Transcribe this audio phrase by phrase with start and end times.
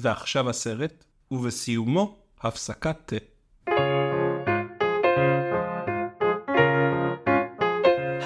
[0.00, 3.16] ועכשיו הסרט, ובסיומו, הפסקת תה.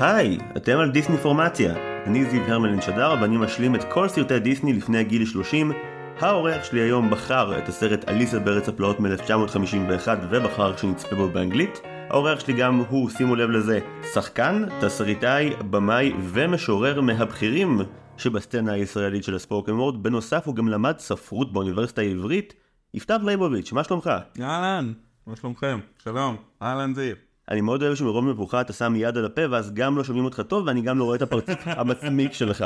[0.01, 1.75] היי, אתם על דיסני פורמציה.
[2.07, 5.73] אני זיו הרמלין שדר ואני משלים את כל סרטי דיסני לפני גיל 30.
[6.21, 11.81] האורח שלי היום בחר את הסרט אליסה בארץ הפלאות מ-1951 ובחר שנצפה בו באנגלית.
[12.11, 13.79] האורח שלי גם הוא, שימו לב לזה,
[14.15, 17.81] שחקן, תסריטאי, במאי ומשורר מהבכירים
[18.19, 20.03] שבסצנה הישראלית של הספורקן וורד.
[20.03, 22.55] בנוסף הוא גם למד ספרות באוניברסיטה העברית.
[22.95, 24.11] יפתח ליבוביץ', מה שלומך?
[24.41, 24.93] אהלן,
[25.27, 25.79] מה שלומכם?
[26.05, 27.15] שלום, אהלן זיו.
[27.51, 30.43] אני מאוד אוהב שמרוב מבוכה אתה שם יד על הפה ואז גם לא שומעים אותך
[30.49, 32.65] טוב ואני גם לא רואה את הפרצוף המצמיק שלך.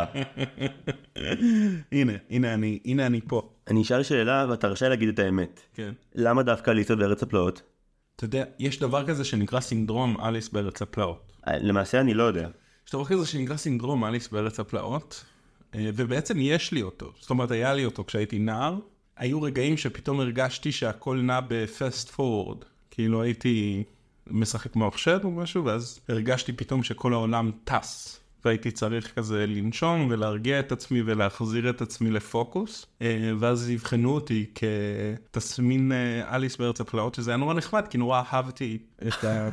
[1.92, 3.50] הנה, הנה אני, הנה אני פה.
[3.68, 5.60] אני אשאל שאלה ואתה רשאי להגיד את האמת.
[5.74, 5.92] כן.
[6.14, 7.62] למה דווקא אליסה בארץ הפלאות?
[8.16, 11.32] אתה יודע, יש דבר כזה שנקרא סינדרום אליס בארץ הפלאות.
[11.48, 12.48] אה, למעשה אני לא יודע.
[12.86, 15.24] יש דבר כזה שנקרא סינדרום אליס בארץ הפלאות,
[15.76, 17.12] ובעצם יש לי אותו.
[17.20, 18.78] זאת אומרת, היה לי אותו כשהייתי נער.
[19.16, 22.64] היו רגעים שפתאום הרגשתי שהכל נע בפסט פורוורד.
[22.90, 23.84] כאילו הייתי
[24.26, 28.20] משחק מחשב או משהו, ואז הרגשתי פתאום שכל העולם טס.
[28.44, 32.86] והייתי צריך כזה לנשום ולהרגיע את עצמי ולהחזיר את עצמי לפוקוס.
[33.02, 38.22] אה, ואז יבחנו אותי כתסמין אה, אליס בארץ הפלאות, שזה היה נורא נחמד, כי נורא
[38.32, 39.48] אהבתי את ה...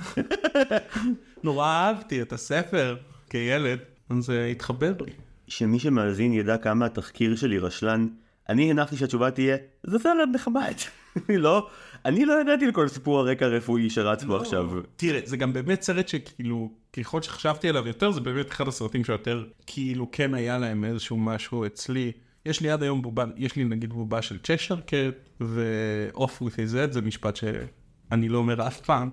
[1.43, 2.97] נורא אהבתי את הספר
[3.29, 5.11] כילד, אז זה התחבר לי.
[5.47, 8.07] שמי שמאזין ידע כמה התחקיר שלי רשלן.
[8.49, 10.73] אני הנחתי שהתשובה תהיה, זה סרט נחמד.
[11.29, 11.67] לא,
[12.05, 14.69] אני לא ידעתי לכל סיפור הרקע הרפואי שרץ בו עכשיו.
[14.95, 19.43] תראה, זה גם באמת סרט שכאילו, ככל שחשבתי עליו יותר, זה באמת אחד הסרטים שיותר,
[19.65, 22.11] כאילו כן היה להם איזשהו משהו אצלי.
[22.45, 26.73] יש לי עד היום בובה, יש לי נגיד בובה של צ'שר קט, ו-off with his
[26.73, 29.09] head זה משפט שאני לא אומר אף פעם.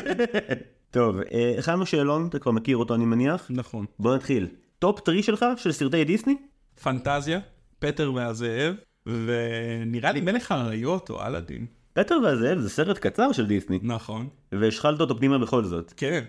[0.90, 3.46] טוב, אה, הכנו שאלון, אתה כבר מכיר אותו אני מניח?
[3.50, 3.86] נכון.
[3.98, 4.46] בוא נתחיל.
[4.80, 6.36] top three שלך של סרטי דיסני?
[6.82, 7.40] פנטזיה,
[7.78, 8.74] פטר והזאב,
[9.06, 11.66] ונראה לי מלך האריות או אלאדין.
[11.92, 14.28] פטר והזאב זה סרט קצר של דיסני, נכון.
[14.52, 15.92] והשחלת אותו פנימה בכל זאת.
[15.96, 16.24] כן.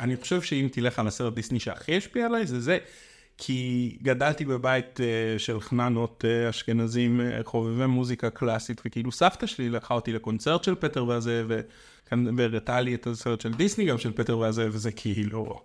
[0.00, 2.78] אני חושב שאם תלך על הסרט דיסני שהכי השפיע עליי זה זה.
[3.38, 9.68] כי גדלתי בבית אה, של חננות אה, אשכנזים אה, חובבי מוזיקה קלאסית, וכאילו סבתא שלי
[9.68, 11.50] לקחה אותי לקונצרט של פטר והזאב,
[12.36, 15.60] והראתה לי את הסרט של דיסני גם של פטר והזאב, וזה כאילו...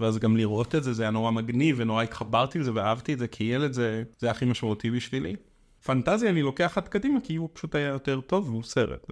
[0.00, 3.28] ואז גם לראות את זה, זה היה נורא מגניב, ונורא התחברתי לזה ואהבתי את זה,
[3.28, 5.36] כי ילד זה, זה הכי משמעותי בשבילי.
[5.84, 9.06] פנטזיה אני לוקח עד קדימה, כי הוא פשוט היה יותר טוב, והוא סרט.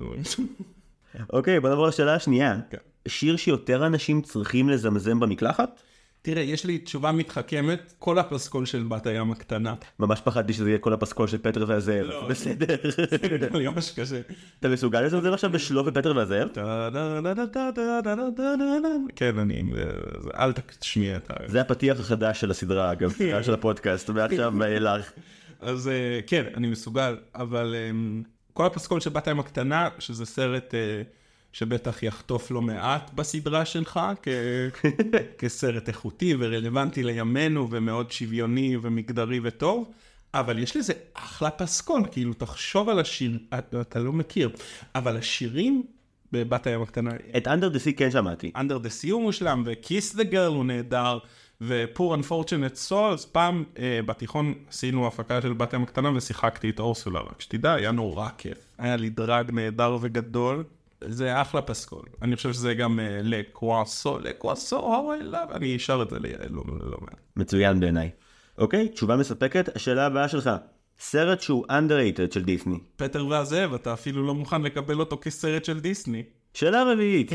[1.33, 2.61] אוקיי, בוא נעבור לשאלה השנייה.
[2.71, 2.79] כן.
[3.09, 5.81] שיר שיותר אנשים צריכים לזמזם במקלחת?
[6.27, 9.75] תראה, יש לי תשובה מתחכמת, כל הפסקול של בת הים הקטנה.
[9.99, 12.07] ממש פחדתי שזה יהיה כל הפסקול של פטר והזאב.
[12.07, 12.29] לא.
[12.29, 12.77] בסדר.
[13.41, 14.21] זה ממש קשה.
[14.61, 16.49] אתה מסוגל לזמזם עכשיו בשלו ופטר והזאב?
[19.17, 19.63] כן, אני...
[20.39, 21.35] אל תשמיע את ה...
[21.47, 25.13] זה הפתיח החדש של הסדרה אגב, של הפודקאסט, ועכשיו ואילך.
[25.61, 28.23] אז אה, כן, אני מסוגל, אבל אמ,
[28.53, 31.03] כל הפסקול של בת הים הקטנה, שזה סרט אה,
[31.53, 34.29] שבטח יחטוף לא מעט בסדרה שלך, כ-
[35.39, 39.91] כסרט איכותי ורלוונטי לימינו ומאוד שוויוני ומגדרי וטוב,
[40.35, 44.51] אבל יש לזה אחלה פסקול, כאילו תחשוב על השיר, אתה, אתה לא מכיר,
[44.95, 45.83] אבל השירים
[46.33, 48.53] בבת הים הקטנה, את אנדר דה סי כן שמעתי.
[48.57, 51.19] Under the Sea הוא מושלם, ו-Kiss the Girl הוא נהדר,
[51.61, 57.21] ו-Poor Unfortunate Souls, פעם אה, בתיכון עשינו הפקה של בת ים הקטנה ושיחקתי את אורסולה,
[57.21, 58.59] רק שתדע, היה נורא כיף.
[58.79, 60.65] היה לי דרג נהדר וגדול,
[61.09, 62.05] זה אחלה פסקול.
[62.23, 66.91] אני חושב שזה גם אה, לקוואסו, לקוואסו, love, אני אשר את זה ליעל, לא, לא,
[66.91, 67.21] לא מעט.
[67.37, 68.11] מצוין בעיניי.
[68.59, 70.51] אוקיי, תשובה מספקת, השאלה הבאה שלך.
[70.99, 72.79] סרט שהוא underrated של דיסני.
[72.97, 76.23] פטר והזאב, אתה אפילו לא מוכן לקבל אותו כסרט של דיסני.
[76.55, 77.31] שאלה רביעית.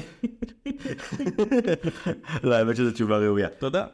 [2.44, 3.50] לא, האמת שזו תשובה ראויה.
[3.50, 3.86] תודה.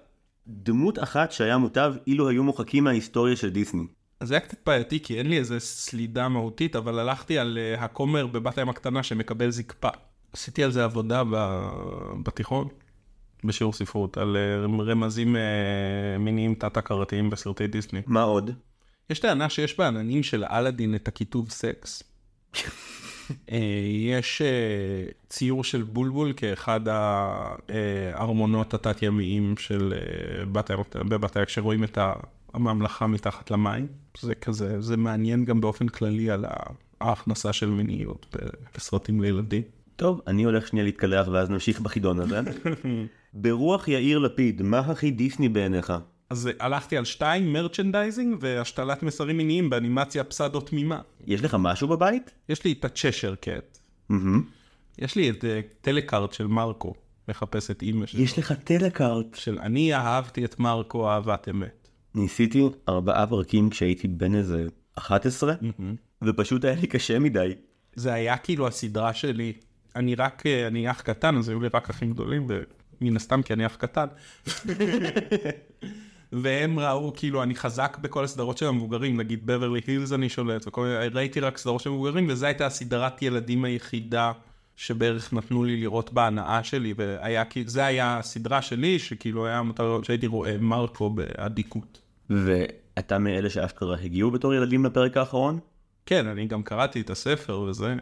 [0.47, 3.87] דמות אחת שהיה מוטב אילו היו מוחקים מההיסטוריה של דיסני.
[4.19, 7.79] אז זה היה קצת בעייתי, כי אין לי איזה סלידה מהותית, אבל הלכתי על uh,
[7.81, 9.89] הכומר בבת הים הקטנה שמקבל זקפה.
[10.33, 11.23] עשיתי על זה עבודה.
[12.23, 12.67] בתיכון,
[13.43, 15.39] בשיעור ספרות, על uh, רמזים uh,
[16.19, 18.01] מיניים תת-הכרתיים בסרטי דיסני.
[18.05, 18.51] מה עוד?
[19.09, 22.03] יש טענה שיש בעננים של אלאדין את הכיתוב סקס.
[23.51, 23.57] אה,
[24.07, 31.83] יש אה, ציור של בולבול כאחד הארמונות התת-ימיים של אה, בת הים, בבת הים, כשרואים
[31.83, 31.97] את
[32.57, 33.87] הממלכה מתחת למים.
[34.19, 36.45] זה כזה, זה מעניין גם באופן כללי על
[37.01, 38.35] ההכנסה של מיניות
[38.75, 39.61] בסרטים לילדים.
[39.95, 42.39] טוב, אני הולך שנייה להתקלח ואז נמשיך בחידון הזה.
[43.33, 45.93] ברוח יאיר לפיד, מה הכי דיסני בעיניך?
[46.29, 51.01] אז הלכתי על שתיים, merchandising והשתלת מסרים מיניים באנימציה פסאודו תמימה.
[51.25, 52.31] יש לך משהו בבית?
[52.49, 53.77] יש לי את ה Cheshire Cat.
[54.09, 54.43] מהמם.
[54.97, 56.93] יש לי את אה, טלקארט של מרקו,
[57.27, 58.21] מחפש את אימא שלו.
[58.21, 59.35] יש לך טלקארט.
[59.35, 61.86] של אני אהבתי את מרקו אהבת אמת.
[62.17, 65.53] ניסיתי ארבעה פרקים כשהייתי בן איזה 11,
[66.21, 67.53] ופשוט היה לי קשה מדי.
[67.95, 69.53] זה היה כאילו הסדרה שלי.
[69.95, 72.47] אני רק, אה, אני אח קטן, אז היו לי רק אחים גדולים,
[73.01, 74.07] ומן הסתם כי אני אח קטן.
[76.31, 80.81] והם ראו, כאילו, אני חזק בכל הסדרות של המבוגרים, נגיד בברלי הילס אני שולט, וכל
[80.81, 84.31] מיני, ראיתי רק סדרות של מבוגרים, וזו הייתה הסדרת ילדים היחידה
[84.75, 89.99] שבערך נתנו לי לראות בהנאה שלי, והיה, כאילו, זה היה הסדרה שלי, שכאילו היה מטרה,
[90.03, 92.01] שהייתי רואה מרקו באדיקות.
[92.29, 95.59] ואתה מאלה שאשכרה הגיעו בתור ילדים לפרק האחרון?
[96.05, 97.95] כן, אני גם קראתי את הספר וזה.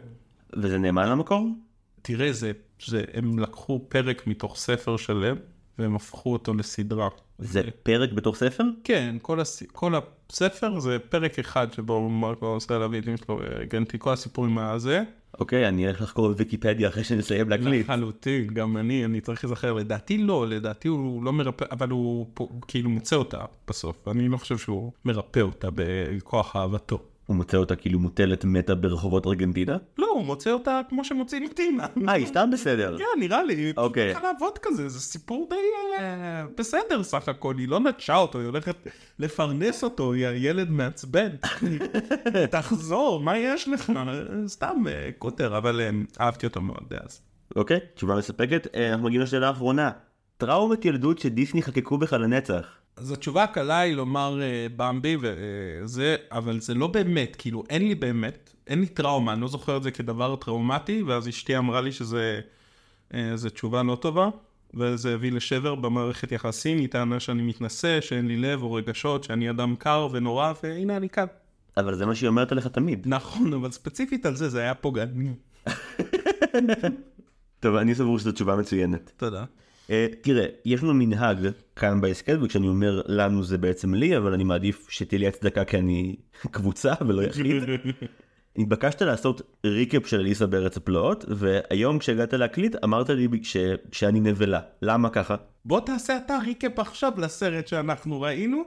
[0.56, 1.48] וזה נאמן למקור?
[2.02, 2.52] תראה, זה,
[2.86, 5.36] זה, הם לקחו פרק מתוך ספר שלם,
[5.78, 7.08] והם הפכו אותו לסדרה.
[7.38, 8.64] זה פרק בתור ספר?
[8.84, 9.62] כן, כל, הס...
[9.72, 9.92] כל
[10.30, 15.02] הספר זה פרק אחד שבו מרקו עושה לוידאים שלו, הגנתי כל הסיפורים הזה.
[15.40, 17.84] אוקיי, אני אלך לחקור בוויקיפדיה אחרי שנסיים להקליט.
[17.84, 22.48] לחלוטין, גם אני, אני צריך להיזכר, לדעתי לא, לדעתי הוא לא מרפא, אבל הוא פה,
[22.68, 27.02] כאילו מוצא אותה בסוף, אני לא חושב שהוא מרפא אותה בכוח אהבתו.
[27.26, 29.76] הוא מוצא אותה כאילו מוטלת מתה ברחובות ארגנטינה?
[29.98, 31.86] לא, הוא מוצא אותה כמו שמוצאים את טינה.
[32.08, 32.98] אה, היא סתם בסדר.
[32.98, 33.72] כן, נראה לי.
[33.76, 34.02] אוקיי.
[34.02, 35.56] היא צריכה לעבוד כזה, זה סיפור די
[35.98, 38.76] אה, בסדר סך הכל, היא לא נטשה אותו, היא הולכת
[39.18, 41.28] לפרנס אותו, היא הילד מעצבן.
[42.50, 43.92] תחזור, מה יש לך?
[44.46, 45.90] סתם אה, כותר, אבל אה,
[46.20, 47.20] אהבתי אותו מאוד אז.
[47.56, 48.66] אוקיי, תשובה מספקת.
[48.74, 49.90] אה, אנחנו מגיעים לשאלה האחרונה.
[50.36, 52.66] טראומת ילדות שדיסני חקקו בך לנצח.
[52.96, 57.94] אז התשובה הקלה היא לומר אה, במבי וזה, אבל זה לא באמת, כאילו אין לי
[57.94, 61.92] באמת, אין לי טראומה, אני לא זוכר את זה כדבר טראומטי, ואז אשתי אמרה לי
[61.92, 62.40] שזה
[63.14, 64.28] אה, זה תשובה לא טובה,
[64.74, 69.50] וזה הביא לשבר במערכת יחסים, היא טענה שאני מתנשא, שאין לי לב או רגשות, שאני
[69.50, 71.26] אדם קר ונורא, והנה אני כאן.
[71.76, 73.02] אבל זה מה שהיא אומרת עליך תמיד.
[73.06, 75.32] נכון, אבל ספציפית על זה, זה היה פוגעני.
[77.60, 79.12] טוב, אני סבור שזו תשובה מצוינת.
[79.16, 79.44] תודה.
[79.86, 79.90] Uh,
[80.20, 84.86] תראה, יש לנו מנהג כאן בהסכת, וכשאני אומר לנו זה בעצם לי, אבל אני מעדיף
[84.90, 86.16] שתהיה לי הצדקה כי אני
[86.50, 87.62] קבוצה ולא יחיד.
[88.58, 93.56] התבקשת לעשות ריקאפ של אליסה בארץ הפלאות, והיום כשהגעת להקליט אמרת לי ש...
[93.92, 94.60] שאני נבלה.
[94.82, 95.36] למה ככה?
[95.64, 98.62] בוא תעשה אתה ריקאפ עכשיו לסרט שאנחנו ראינו.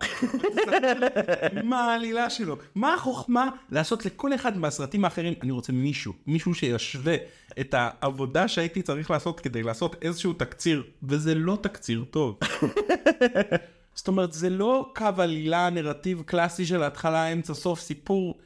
[1.63, 2.57] מה העלילה שלו?
[2.75, 5.33] מה החוכמה לעשות לכל אחד מהסרטים האחרים?
[5.41, 7.15] אני רוצה מישהו, מישהו שישווה
[7.59, 12.39] את העבודה שהייתי צריך לעשות כדי לעשות איזשהו תקציר, וזה לא תקציר טוב.
[13.95, 18.37] זאת אומרת, זה לא קו עלילה, נרטיב קלאסי של התחלה, אמצע, סוף, סיפור.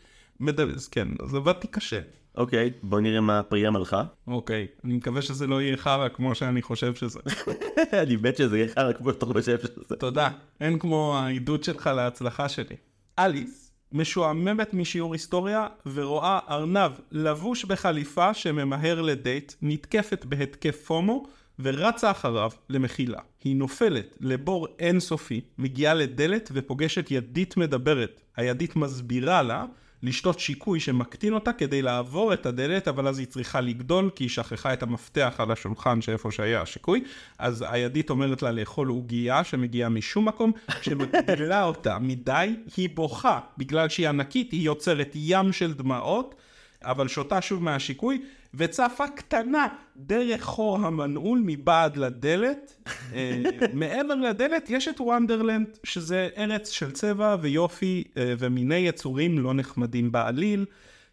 [0.44, 2.00] מדבס, כן, אז עבדתי קשה.
[2.38, 4.04] אוקיי, בוא נראה מה פרי המלכה.
[4.28, 7.19] אוקיי, אני מקווה שזה לא יהיה חרא כמו שאני חושב שזה.
[8.04, 9.95] אני מת שזה יהיה חרא כמו שאתה חושב שזה.
[9.95, 10.30] תודה,
[10.62, 12.75] אין כמו העידוד שלך להצלחה שלי.
[13.19, 21.25] אליס משועממת משיעור היסטוריה ורואה ארנב לבוש בחליפה שממהר לדייט, נתקפת בהתקף פומו
[21.60, 23.19] ורצה אחריו למחילה.
[23.44, 28.22] היא נופלת לבור אינסופי, מגיעה לדלת ופוגשת ידית מדברת.
[28.38, 29.66] הידית מסבירה לה
[30.03, 34.29] לשתות שיקוי שמקטין אותה כדי לעבור את הדלת, אבל אז היא צריכה לגדול כי היא
[34.29, 37.03] שכחה את המפתח על השולחן שאיפה שהיה השיקוי.
[37.39, 40.51] אז הידית אומרת לה לאכול עוגייה שמגיעה משום מקום,
[40.81, 43.39] שמגדילה אותה מדי, היא בוכה.
[43.57, 46.35] בגלל שהיא ענקית, היא יוצרת ים של דמעות.
[46.83, 48.21] אבל שותה שוב מהשיקוי,
[48.53, 49.67] וצפה קטנה
[49.97, 52.89] דרך חור המנעול מבעד לדלת.
[53.13, 53.41] אה,
[53.73, 60.11] מעבר לדלת יש את וונדרלנד, שזה ארץ של צבע ויופי אה, ומיני יצורים לא נחמדים
[60.11, 60.65] בעליל.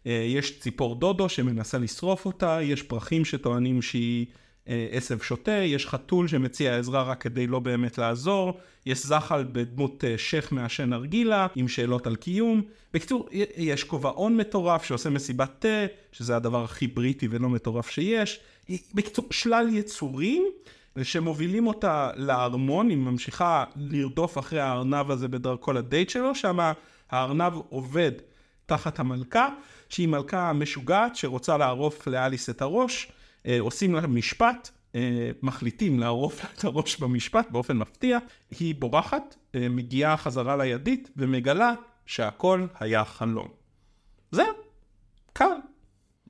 [0.07, 4.25] אה, יש ציפור דודו שמנסה לשרוף אותה, יש פרחים שטוענים שהיא
[4.67, 10.51] עשב שוטה, יש חתול שמציע עזרה רק כדי לא באמת לעזור, יש זחל בדמות שייח
[10.51, 12.61] מעשן ארגילה עם שאלות על קיום.
[12.93, 18.39] בקיצור, יש כובעון מטורף שעושה מסיבת תה, שזה הדבר הכי בריטי ולא מטורף שיש.
[18.93, 20.43] בקיצור, שלל יצורים
[21.03, 26.59] שמובילים אותה לארמון, היא ממשיכה לרדוף אחרי הארנב הזה בדרכו לדייט שלו, שם
[27.09, 28.11] הארנב עובד
[28.65, 29.49] תחת המלכה,
[29.89, 33.11] שהיא מלכה משוגעת שרוצה לערוף לאליס את הראש.
[33.45, 38.17] אה, עושים לה משפט, אה, מחליטים לערוף לה את הראש במשפט באופן מפתיע,
[38.59, 41.73] היא בורחת, אה, מגיעה חזרה לידית ומגלה
[42.05, 43.47] שהכל היה חלום.
[44.31, 44.45] זהו,
[45.33, 45.45] קל.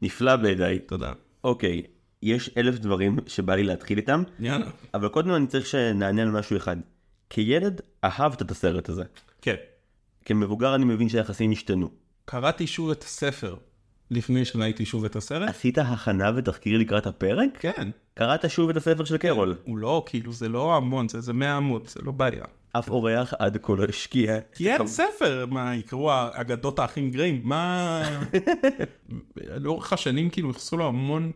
[0.01, 0.79] נפלא בעיניי.
[0.79, 1.13] תודה.
[1.43, 1.81] אוקיי,
[2.21, 4.69] יש אלף דברים שבא לי להתחיל איתם, יאללה.
[4.93, 6.77] אבל קודם אני צריך שנענה על משהו אחד.
[7.29, 9.03] כילד אהבת את הסרט הזה.
[9.41, 9.55] כן.
[10.25, 11.89] כמבוגר אני מבין שהיחסים השתנו.
[12.25, 13.55] קראתי שוב את הספר
[14.11, 15.49] לפני שראיתי שוב את הסרט.
[15.49, 17.49] עשית הכנה ותחקיר לקראת הפרק?
[17.59, 17.89] כן.
[18.13, 19.55] קראת שוב את הספר של קרול.
[19.63, 22.43] הוא לא, כאילו, זה לא המון, זה איזה 100 עמוד, זה לא בעיה.
[22.73, 24.39] אף אורח עד כה לא השקיע.
[24.55, 28.01] כי אין ספר, מה, יקראו אגדות האחים גריים, מה...
[29.63, 31.31] לאורך השנים כאילו ייחסו לו המון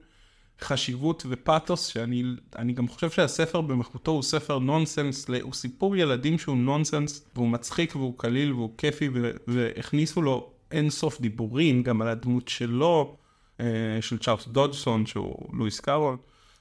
[0.61, 2.23] חשיבות ופאתוס, שאני
[2.55, 7.95] אני גם חושב שהספר במחותו הוא ספר נונסנס, הוא סיפור ילדים שהוא נונסנס, והוא מצחיק
[7.95, 9.09] והוא קליל והוא כיפי,
[9.47, 13.15] והכניסו לו אין סוף דיבורים גם על הדמות שלו,
[13.59, 13.65] אה,
[14.01, 16.17] של צ'ארלס דודסון, שהוא לואיס קארול.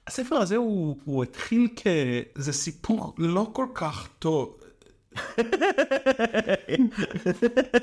[0.06, 1.87] הספר הזה הוא, הוא התחיל כ...
[2.35, 4.56] זה סיפור לא כל כך טוב.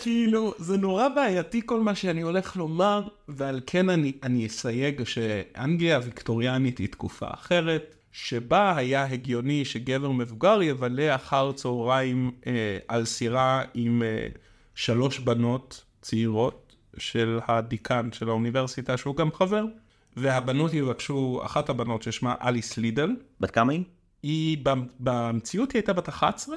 [0.01, 5.95] כאילו, זה נורא בעייתי כל מה שאני הולך לומר, ועל כן אני, אני אסייג שאנגליה
[5.95, 13.63] הוויקטוריאנית היא תקופה אחרת, שבה היה הגיוני שגבר מבוגר יבלה אחר צהריים אה, על סירה
[13.73, 14.27] עם אה,
[14.75, 19.65] שלוש בנות צעירות של הדיקן של האוניברסיטה, שהוא גם חבר,
[20.17, 23.84] והבנות יבקשו, אחת הבנות ששמה אליס לידל, בת כמה היא?
[24.24, 24.58] היא
[25.00, 26.55] במציאות היא הייתה בת 11,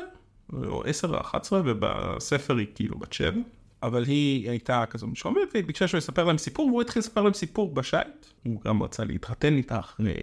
[0.53, 3.41] או 10 או 11, ובספר היא כאילו בת 7.
[3.87, 7.33] אבל היא הייתה כזו משועממת, והיא ביקשה שהוא יספר להם סיפור, והוא התחיל לספר להם
[7.33, 8.27] סיפור בשייט.
[8.43, 10.15] הוא גם רצה להתחתן איתה אחרי...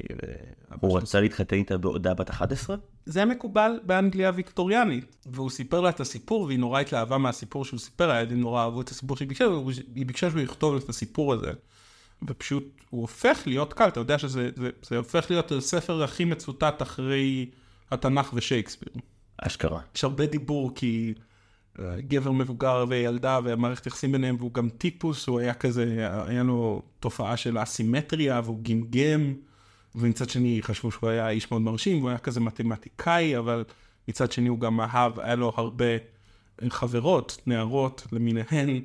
[0.82, 2.76] הוא רצה להתחתן איתה בעודה בת 11?
[3.06, 5.16] זה היה מקובל באנגליה הוויקטוריאנית.
[5.26, 8.90] והוא סיפר לה את הסיפור, והיא נורא התלהבה מהסיפור שהוא סיפר, הילדים נורא אהבו את
[8.90, 11.52] הסיפור שהיא ביקשה, והיא ביקשה שהוא יכתוב את הסיפור הזה.
[12.28, 16.82] ופשוט הוא הופך להיות קל, אתה יודע שזה זה, זה הופך להיות הספר הכי מצוטט
[16.82, 17.50] אחרי
[17.92, 18.94] התנ"ך ושייקספיר.
[19.38, 19.82] אשכרה.
[19.96, 21.14] יש הרבה דיבור כי
[21.98, 27.38] גבר מבוגר וילדה והמערכת יחסים ביניהם, והוא גם טיפוס, הוא היה כזה, היה לו תופעה
[27.38, 29.34] של אסימטריה והוא גמגם,
[29.96, 33.64] ומצד שני חשבו שהוא היה איש מאוד מרשים, והוא היה כזה מתמטיקאי, אבל
[34.08, 35.86] מצד שני הוא גם אהב, היה לו הרבה
[36.70, 38.82] חברות, נערות למיניהן.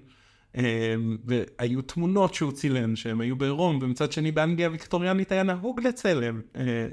[0.57, 6.41] אמ, והיו תמונות שהוא צילם שהם היו בעירום, ומצד שני באנגליה הוויקטוריאנית היה נהוג לצלם
[6.57, 6.87] אה,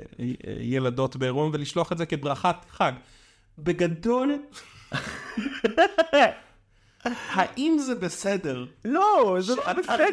[0.59, 2.91] ילדות בעירום ולשלוח את זה כברכת חג.
[3.57, 4.35] בגדול,
[7.05, 8.65] האם זה בסדר?
[8.85, 10.05] לא, זה לא בסדר.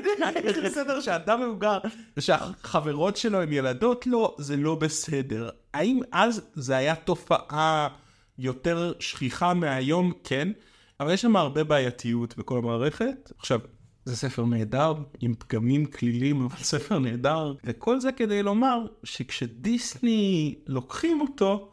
[0.55, 1.79] זה בסדר שאדם מבוגר
[2.17, 4.07] ושהחברות שלו הן ילדות?
[4.07, 5.51] לא, זה לא בסדר.
[5.75, 7.89] האם אז זה היה תופעה
[8.39, 10.13] יותר שכיחה מהיום?
[10.25, 10.49] כן.
[11.01, 13.33] אבל יש שם הרבה בעייתיות בכל המערכת.
[13.39, 13.61] עכשיו,
[14.05, 17.55] זה ספר נהדר, עם פגמים כלילים, אבל ספר נהדר.
[17.65, 21.73] וכל זה כדי לומר שכשדיסני לוקחים אותו,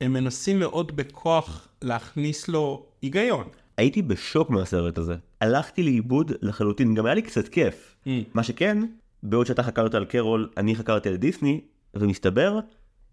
[0.00, 3.44] הם מנסים מאוד בכוח להכניס לו היגיון.
[3.76, 5.14] הייתי בשוק מהסרט הזה.
[5.40, 7.96] הלכתי לאיבוד לחלוטין, גם היה לי קצת כיף.
[8.04, 8.08] Mm.
[8.34, 8.78] מה שכן,
[9.22, 11.60] בעוד שאתה חקרת על קרול, אני חקרתי על דיסני,
[11.94, 12.58] ומסתבר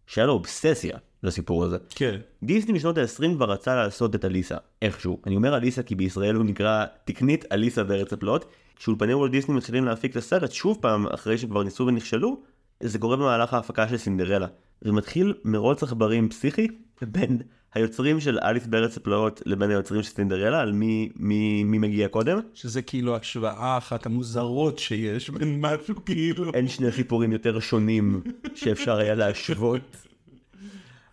[0.08, 1.78] שהיה לו אובססיה לסיפור הזה.
[1.90, 2.18] כן.
[2.44, 5.22] דיסני בשנות ה-20 כבר רצה לעשות את אליסה, איכשהו.
[5.28, 8.46] אני אומר אליסה כי בישראל הוא נקרא תקנית אליסה בארץ הפלאות.
[8.76, 12.42] כשאולפני וולט דיסני מתחילים להפיק את הסרט שוב פעם אחרי שכבר ניסו ונכשלו,
[12.80, 14.48] זה קורה במהלך ההפקה של סינדרלה.
[14.82, 16.68] ומתחיל מרוץ עכברים פסיכי
[17.02, 17.42] בין
[17.74, 22.40] היוצרים של אליס בארץ הפלאות לבין היוצרים של סינדרלה, על מי, מי, מי מגיע קודם.
[22.54, 26.54] שזה כאילו השוואה אחת המוזרות שיש בין משהו כאילו.
[26.54, 28.22] אין שני סיפורים יותר שונים
[28.56, 30.06] שאפשר היה להשוות.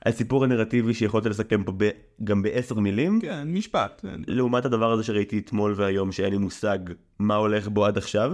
[0.07, 1.91] הסיפור הנרטיבי שיכולת לסכם פה ב,
[2.25, 4.05] גם בעשר מילים, כן, משפט.
[4.27, 6.79] לעומת הדבר הזה שראיתי אתמול והיום שאין לי מושג
[7.19, 8.33] מה הולך בו עד עכשיו.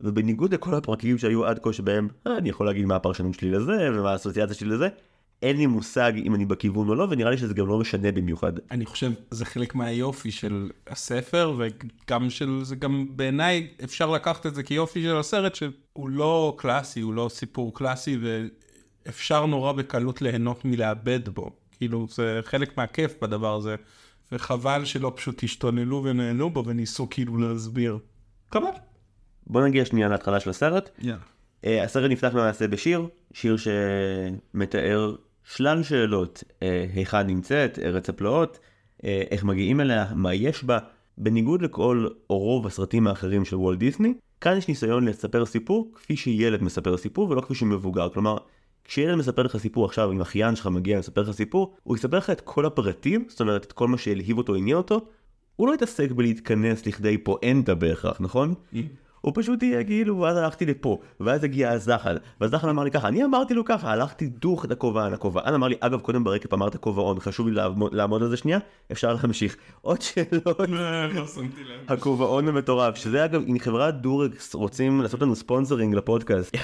[0.00, 3.90] ובניגוד לכל הפרקים שהיו עד כה שבהם אה, אני יכול להגיד מה הפרשנות שלי לזה
[3.92, 4.88] ומה האסוציאציה שלי לזה,
[5.42, 8.52] אין לי מושג אם אני בכיוון או לא ונראה לי שזה גם לא משנה במיוחד.
[8.70, 14.54] אני חושב זה חלק מהיופי של הספר וגם של זה גם בעיניי אפשר לקחת את
[14.54, 18.18] זה כיופי של הסרט שהוא לא קלאסי הוא לא סיפור קלאסי
[19.06, 23.76] ואפשר נורא בקלות ליהנות מלאבד בו כאילו זה חלק מהכיף בדבר הזה
[24.32, 27.98] וחבל שלא פשוט השתוללו ונהנו בו וניסו כאילו להסביר.
[28.52, 28.85] חבל.
[29.46, 30.90] בוא נגיע שנייה להתחלה של הסרט.
[30.98, 31.04] Yeah.
[31.64, 36.62] Uh, הסרט נפתח למעשה בשיר, שיר שמתאר שלל שאלות, uh,
[36.94, 38.58] היכן נמצאת, ארץ הפלאות,
[38.98, 40.78] uh, איך מגיעים אליה, מה יש בה.
[41.18, 46.16] בניגוד לכל או רוב הסרטים האחרים של וולט דיסני, כאן יש ניסיון לספר סיפור כפי
[46.16, 48.08] שילד מספר סיפור ולא כפי שמבוגר.
[48.08, 48.36] כלומר,
[48.84, 52.30] כשילד מספר לך סיפור עכשיו, אם אחיין שלך מגיע לספר לך סיפור, הוא יספר לך
[52.30, 55.00] את כל הפרטים, זאת אומרת את כל מה שהלהיב אותו, עניין אותו,
[55.56, 58.54] הוא לא יתעסק בלהתכנס לכדי פואנטה בהכרח, נכון?
[59.26, 63.24] הוא פשוט יהיה כאילו, ואז הלכתי לפה, ואז הגיע הזחל, והזחל אמר לי ככה, אני
[63.24, 67.20] אמרתי לו ככה, הלכתי דוך את הכובען, הכובען אמר לי, אגב, קודם ברקע אמרת כובעון,
[67.20, 68.58] חשוב לי לעמוד, לעמוד על זה שנייה,
[68.92, 69.56] אפשר להמשיך.
[69.80, 71.74] עוד שאלות, לא.
[71.88, 76.56] הכובעון המטורף, שזה אגב, אם חברת דורקס רוצים לעשות לנו ספונסרינג לפודקאסט.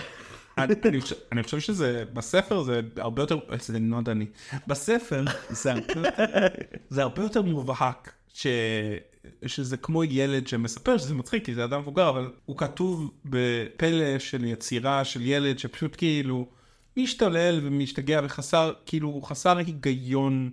[0.59, 3.79] אני, אני, חושב, אני שזה, בספר זה הרבה יותר, זה
[4.67, 6.47] בספר זה הרבה יותר,
[6.91, 8.47] זה הרבה יותר מובהק, ש,
[9.47, 14.45] שזה כמו ילד שמספר שזה מצחיק כי זה אדם מבוגר, אבל הוא כתוב בפלא של
[14.45, 16.47] יצירה של ילד שפשוט כאילו
[16.97, 20.51] משתולל ומשתגע וחסר, כאילו חסר היגיון.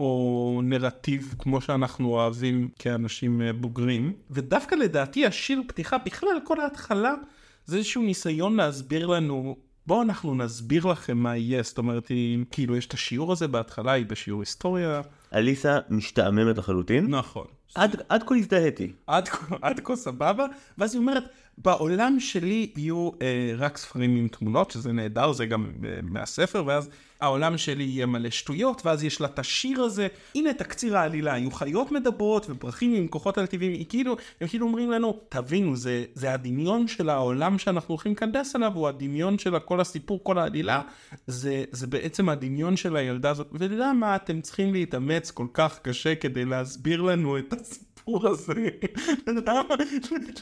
[0.00, 7.14] או נרטיב כמו שאנחנו אוהבים כאנשים אה, בוגרים ודווקא לדעתי השיר פתיחה בכלל כל ההתחלה
[7.66, 12.76] זה איזשהו ניסיון להסביר לנו, בואו אנחנו נסביר לכם מה יהיה, זאת אומרת, אם כאילו
[12.76, 15.00] יש את השיעור הזה בהתחלה, היא בשיעור היסטוריה.
[15.34, 17.06] אליסה משתעממת לחלוטין.
[17.06, 17.46] נכון.
[17.74, 18.92] עד, עד כה הזדהיתי.
[19.06, 19.28] עד,
[19.62, 20.46] עד כה סבבה,
[20.78, 21.24] ואז היא אומרת,
[21.58, 26.88] בעולם שלי יהיו אה, רק ספרים עם תמונות, שזה נהדר, זה גם אה, מהספר, ואז
[27.20, 31.50] העולם שלי יהיה מלא שטויות, ואז יש לה את השיר הזה, הנה תקציר העלילה, יהיו
[31.50, 36.04] חיות מדברות ופרחים עם כוחות על טבעיים, היא כאילו, הם כאילו אומרים לנו, תבינו, זה,
[36.14, 40.82] זה הדמיון של העולם שאנחנו הולכים להיכנס אליו, הוא הדמיון של כל הסיפור, כל העלילה,
[41.26, 46.44] זה, זה בעצם הדמיון של הילדה הזאת, ולמה אתם צריכים להתאמץ כל כך קשה כדי
[46.44, 47.52] להסביר לנו את
[48.00, 48.52] הסיפור הזה?
[49.26, 49.74] למה?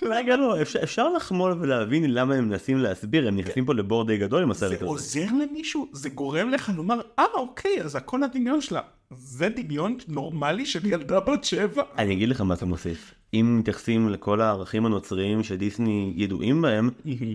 [0.02, 4.16] רגע לא, אפשר, אפשר לחמול ולהבין למה הם מנסים להסביר, הם נכנסים פה לבור די
[4.16, 4.84] גדול עם הסרט זה הזה.
[4.84, 5.88] עוזר למישהו?
[5.92, 8.80] זה גורם לך לומר, אה אוקיי, אז הכל הדמיון שלה.
[9.10, 11.82] זה דמיון נורמלי של ילדה בת שבע?
[11.98, 13.14] אני אגיד לך מה זה מוסיף.
[13.34, 16.90] אם מתייחסים לכל הערכים הנוצריים שדיסני ידועים בהם,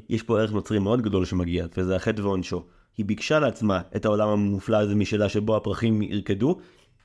[0.09, 2.63] יש פה ערך נוצרי מאוד גדול שמגיע, וזה החטא ועונשו.
[2.97, 6.57] היא ביקשה לעצמה את העולם המופלא הזה משלה שבו הפרחים ירקדו,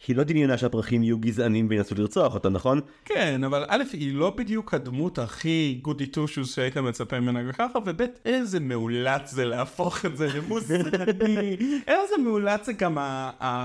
[0.07, 2.81] היא לא דמיינה שהפרחים יהיו גזענים וינסו לרצוח אותה, נכון?
[3.05, 8.03] כן, אבל א', היא לא בדיוק הדמות הכי גודי טושוס שהיית מצפה ממנה ככה, וב',
[8.25, 10.77] איזה מאולץ זה להפוך את זה למוסדי.
[11.89, 12.99] איזה מאולץ זה גם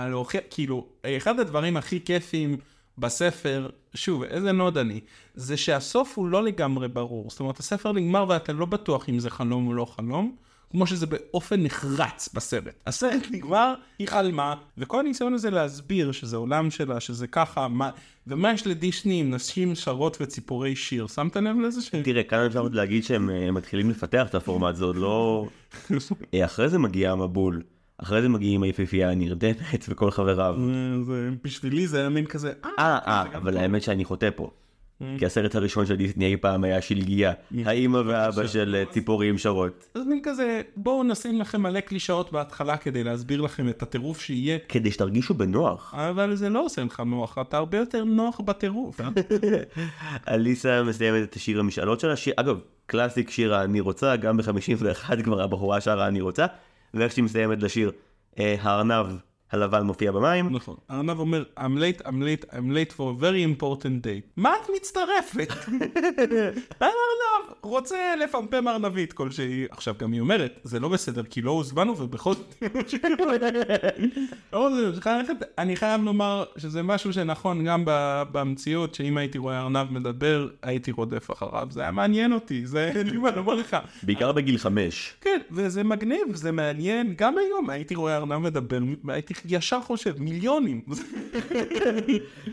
[0.10, 2.58] להוכיח, כאילו, אחד הדברים הכי כיפים
[2.98, 5.00] בספר, שוב, איזה נוד אני,
[5.36, 7.30] זה שהסוף הוא לא לגמרי ברור.
[7.30, 10.36] זאת אומרת, הספר נגמר ואתה לא בטוח אם זה חלום או לא חלום.
[10.74, 12.74] כמו שזה באופן נחרץ בסרט.
[12.88, 17.90] הסרט נגמר, היא חלמה, וכל הניסיון הזה להסביר שזה עולם שלה, שזה ככה, מה,
[18.28, 21.90] ומה יש לדיסני עם נשים שרות וציפורי שיר, שמת לב לזה ש...
[21.90, 25.48] תראה, כאן אפשר עוד להגיד שהם אה, מתחילים לפתח את הפורמט, זה עוד לא...
[26.34, 27.62] אה, אחרי זה מגיע המבול,
[27.98, 30.56] אחרי זה מגיעים היפיפייה הנרדמת וכל חבריו.
[31.06, 34.52] זה, בשבילי זה היה מין כזה, אה, אה, אה, אבל האמת שאני חוטא פה.
[35.20, 37.34] כי הסרט הראשון של דיסני אי פעם היה שלגיה,
[37.66, 39.90] האימא והאבא של אה, ציפורים שרות.
[39.96, 44.58] אז מין כזה, בואו נשים לכם מלא קלישאות בהתחלה כדי להסביר לכם את הטירוף שיהיה,
[44.70, 45.94] כדי שתרגישו בנוח.
[45.98, 49.02] אבל זה לא עושה לך נוח, אתה הרבה יותר נוח בטירוף.
[49.02, 49.10] אה?
[50.34, 55.82] אליסה מסיימת את השיר המשאלות שלה, אגב, קלאסיק שיר ה"אני רוצה", גם ב-51 כבר הבחורה
[55.82, 56.46] שרה "אני רוצה",
[56.94, 57.92] ואיך שהיא מסיימת לשיר,
[58.40, 59.06] אה, הארנב
[59.52, 60.76] הלבן מופיע במים, נכון.
[60.90, 64.22] הארנב אומר, I'm late, I'm late, I'm late for a very important day.
[64.38, 65.54] מה את מצטרפת?
[66.82, 69.66] הארנב רוצה לפמפם ארנבית כלשהי.
[69.72, 72.64] עכשיו גם היא אומרת, זה לא בסדר כי לא הוזמנו ובכל זאת...
[74.54, 74.70] לא,
[75.58, 77.84] אני חייב לומר שזה משהו שנכון גם
[78.32, 81.68] במציאות, שאם הייתי רואה ארנב מדבר, הייתי רודף אחריו.
[81.72, 83.78] זה היה מעניין אותי, זה אין לי מה לומר לך.
[84.04, 85.14] בעיקר בגיל חמש.
[85.22, 90.82] כן, וזה מגניב, זה מעניין, גם היום הייתי רואה ארנב מדבר, הייתי ישר חושב, מיליונים.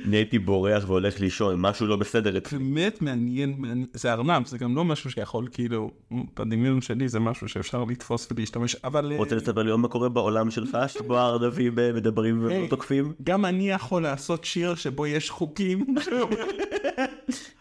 [0.05, 2.38] נהייתי בורח והולך לישון, משהו לא בסדר.
[2.53, 5.90] באמת מעניין, זה ארנב, זה גם לא משהו שיכול כאילו,
[6.37, 10.50] בדמיון שלי זה משהו שאפשר לתפוס ולהשתמש, אבל אה, רוצה לספר לי מה קורה בעולם
[10.50, 12.46] שלך, שבו הארנבים אה, מדברים.
[12.48, 13.12] ותוקפים?
[13.22, 15.85] גם אני יכול לעשות שיר שבו יש חוקים.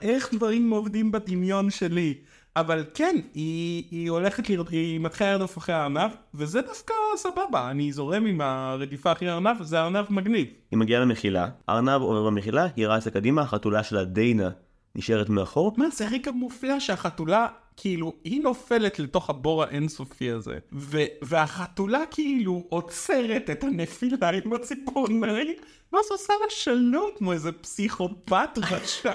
[0.01, 2.13] איך דברים עובדים בדמיון שלי.
[2.59, 4.47] אבל כן, היא, היא הולכת.
[4.69, 9.81] היא מתחילה לרדוף אחרי הארנב, וזה דווקא סבבה, אני זורם עם הרדיפה אחרי הארנב, זה
[9.81, 10.47] ארנב מגניב.
[10.71, 14.49] היא מגיעה למחילה, ארנב עובר במחילה, היא רצה קדימה, החתולה שלה דיינה
[14.95, 17.47] נשארת מאחור, מה, זה רגע מופלא שהחתולה,
[17.81, 25.55] כאילו, היא נופלת לתוך הבור האינסופי הזה, ו- והחתולה כאילו עוצרת את הנפילה עם הציפורניים,
[25.93, 29.13] ואז עושה לה שלום כמו איזה פסיכופת רשע.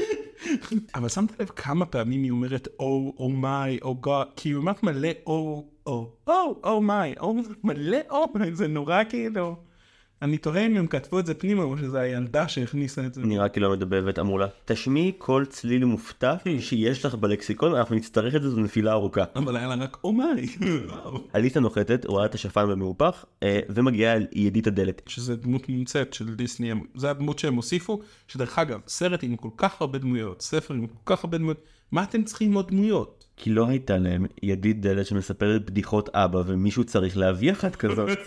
[0.94, 4.82] אבל שמת לב כמה פעמים היא אומרת או, או מיי, או גוד, כי היא אומרת
[4.82, 7.14] מלא או, או, או, או מיי,
[7.64, 9.56] מלא או, זה נורא כאילו.
[10.22, 13.22] אני תוהה אם הם כתבו את זה פנימה או שזה הילדה שהכניסה את זה.
[13.22, 18.42] נראה כאילו מדבבת, אמרו לה, תשמיעי כל צליל מופתע שיש לך בלקסיקון, אנחנו נצטרך את
[18.42, 19.24] זה, זו נפילה ארוכה.
[19.36, 20.46] אבל היה לה רק או מיי.
[21.34, 25.02] אליסה נוחתת, רואה את השפן במהופך, אה, ומגיעה אל ידית הדלת.
[25.06, 29.80] שזה דמות מומצאת של דיסני, זה הדמות שהם הוסיפו, שדרך אגב, סרט עם כל כך
[29.80, 31.60] הרבה דמויות, ספר עם כל כך הרבה דמויות,
[31.92, 33.21] מה אתם צריכים עוד דמויות?
[33.42, 38.18] כי לא הייתה להם ידית דלת שמספרת בדיחות אבא ומישהו צריך להביא אחת כזאת.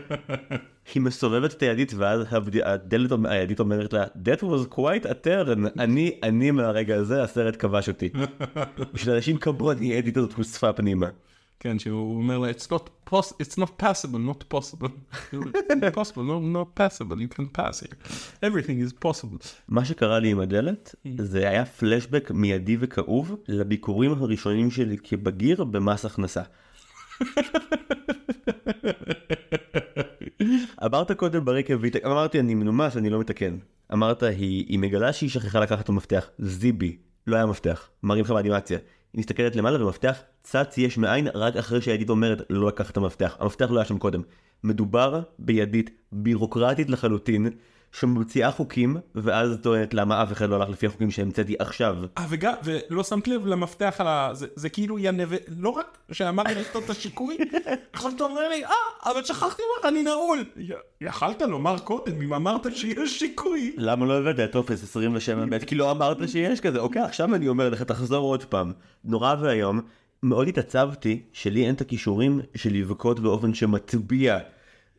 [0.94, 2.56] היא מסובבת את הידית ואז הבד...
[2.56, 7.88] הדלת, הידית אומרת לה that was quite a turn אני אני מהרגע הזה הסרט כבש
[7.88, 8.10] אותי.
[8.94, 11.08] בשביל אנשים כמוני הידית הזאת הוספה פנימה.
[11.60, 14.88] כן, שהוא אומר לה, it's not, poss- it's not possible, not possible.
[15.32, 17.94] It's possible, no, not possible, you can pass it.
[18.42, 19.46] Everything is possible.
[19.68, 26.04] מה שקרה לי עם הדלת זה היה פלשבק מיידי וכאוב לביקורים הראשונים שלי כבגיר במס
[26.04, 26.42] הכנסה.
[30.84, 31.74] אמרת קודם ברקע
[32.06, 33.56] אמרתי אני מנומס אני לא מתקן.
[33.92, 38.30] אמרת היא, היא מגלה שהיא שכחה לקחת את המפתח זיבי לא היה מפתח מראים לך
[38.30, 38.78] באנימציה.
[39.14, 43.36] היא מסתכלת למעלה ומפתח צץ יש מאין רק אחרי שהידית אומרת לא לקחת את המפתח
[43.40, 44.22] המפתח לא היה שם קודם.
[44.64, 47.50] מדובר בידית בירוקרטית לחלוטין
[47.94, 51.96] שממציאה חוקים, ואז טוענת למה אף אחד לא הלך לפי החוקים שהמצאתי עכשיו.
[52.18, 54.30] אה, וגם, ולא שמת לב למפתח על ה...
[54.32, 55.36] זה, זה כאילו יא נבל...
[55.58, 57.36] לא רק שאמרתי לכתוב את השיקוי,
[57.92, 58.70] עכשיו אתה אומר לי, אה,
[59.10, 60.44] אבל שכחתי לך, אני נעול.
[60.56, 63.74] י- יכלת לומר קודם, אם אמרת שיש שיקוי.
[63.76, 65.58] למה לא הבאת את טופס 27 ב'?
[65.58, 66.78] כי לא אמרת שיש כזה.
[66.78, 68.72] אוקיי, עכשיו אני אומר לך, תחזור עוד פעם.
[69.04, 69.80] נורא ואיום.
[70.22, 74.38] מאוד התעצבתי שלי אין את הכישורים של לבכות באופן שמטביע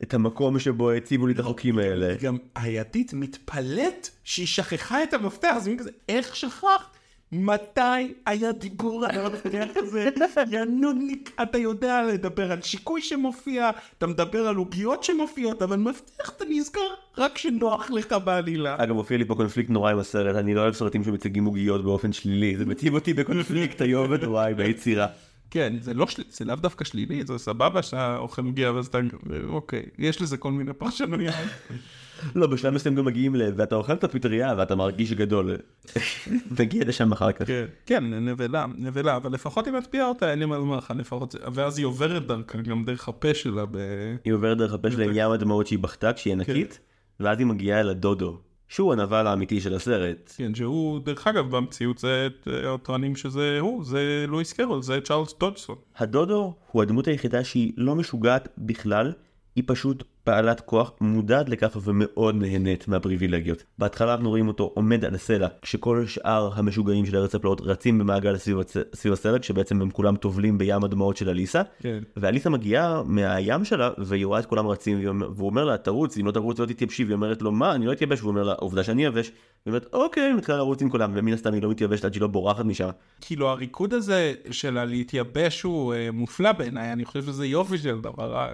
[0.04, 2.16] את המקום שבו הציבו לי את החוקים האלה.
[2.22, 6.96] גם הידית מתפלאת שהיא שכחה את המפתח, אז היא כזה, איך שכחת?
[7.32, 10.10] מתי היה דיבור על המפתח הזה?
[10.52, 16.30] יא נודניק, אתה יודע לדבר על שיקוי שמופיע, אתה מדבר על עוגיות שמופיעות, אבל מפתח
[16.30, 16.80] אתה נזכר
[17.18, 18.76] רק כשנוח לך בעלילה.
[18.78, 22.14] אגב, מופיע לי פה קונפליקט נורא עם הסרט, אני לא אוהב סרטים שמציגים עוגיות באופן
[22.14, 25.08] שלילי, זה מציב אותי בקונפליקט היום ונוראי ביצירה.
[25.52, 29.00] כן, זה לא שלילי, זה לאו דווקא שלילי, זה סבבה שאתה אוכל עוגיה ואז אתה,
[29.48, 31.36] אוקיי, יש לזה כל מיני פרשנויות.
[32.36, 33.42] לא, בשלב מסוים גם מגיעים ל...
[33.58, 35.58] ואתה אוכל את הפטריה ואתה מרגיש גדול.
[36.58, 37.48] תגיע לשם אחר כך.
[37.48, 41.32] כן, כן, נבלה, נבלה, אבל לפחות היא מצביעה אותה, אין לי מה לומר לך, לפחות,
[41.32, 43.78] זה- ואז היא עוברת דרכה, גם דרך הפה שלה ב...
[44.26, 46.80] היא עוברת דרך הפה שלה עם ים הדמעות שהיא בכתה כשהיא ענקית,
[47.20, 50.34] ואז היא מגיעה אל הדודו, שהוא הנבל האמיתי של הסרט.
[50.38, 55.36] כן, שהוא, דרך אגב, במציאות זה, אה, טוענים שזה הוא, זה לואיס קרול, זה צ'ארלס
[55.40, 55.76] דודסון.
[55.98, 59.14] הדודו הוא הדמות היחידה שהיא לא משוגעת בכלל,
[59.56, 63.64] היא פשוט בעלת כוח, מודעת לכך ומאוד נהנית מהפריבילגיות.
[63.78, 68.38] בהתחלה אנחנו רואים אותו עומד על הסלע, כשכל שאר המשוגעים של ארץ הפלאות רצים במעגל
[68.38, 68.78] סביב, הצ...
[68.94, 71.62] סביב הסלע, כשבעצם הם כולם טובלים בים הדמעות של אליסה.
[71.80, 72.00] כן.
[72.18, 75.00] ואליסה מגיעה מהים שלה, והיא רואה את כולם רצים,
[75.36, 77.92] והוא אומר לה, תרוץ, אם לא תרוץ לא תתייבשי, והיא אומרת לו, מה, אני לא
[77.92, 79.28] אתייבש, והוא אומר לה, עובדה שאני יבש.
[79.28, 79.36] והיא
[79.68, 82.28] אומרת, אוקיי, היא מתחילה לרוץ עם כולם, ומן הסתם היא לא מתייבשת עד שהיא לא
[82.28, 82.90] בורחת משם.
[83.22, 88.54] כאילו הריקוד הזה של הלהתייבש הוא אה, מופלא בעיניי, אני חושב שזה יופי של דבר.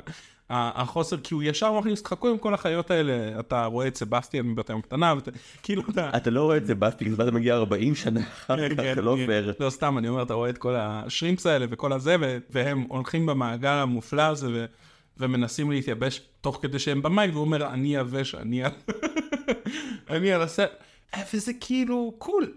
[0.52, 4.74] החוסר, כי הוא ישר מכניס, תחכו עם כל החיות האלה, אתה רואה את סבסטיאן מבתי
[4.74, 5.14] הקטנה,
[5.64, 6.10] כאילו אתה...
[6.18, 8.96] אתה לא רואה את זה בסטיק, אז אתה מגיע 40 שנה אחר כן, כך, כן,
[8.96, 9.16] זה לא.
[9.26, 9.54] פייר.
[9.60, 12.16] לא סתם, אני אומר, אתה רואה את כל השרימפס האלה וכל הזה,
[12.50, 14.66] והם הולכים במעגל המופלא הזה,
[15.18, 18.64] ומנסים להתייבש תוך כדי שהם במים, והוא אומר, אני יבש, אני
[20.34, 20.42] על...
[20.42, 20.72] הסרט.
[21.34, 22.54] וזה כאילו קול.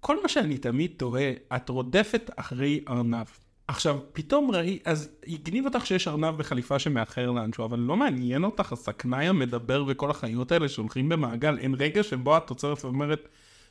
[0.00, 3.26] כל מה שאני תמיד תוהה, את רודפת אחרי ארנב.
[3.68, 8.72] עכשיו, פתאום ראי, אז הגניב אותך שיש ארנב בחליפה שמאחר לאנשהו, אבל לא מעניין אותך
[8.72, 13.28] הסכנאי המדבר וכל החיות האלה שהולכים במעגל, אין רגע שבו את עוצרת ואומרת,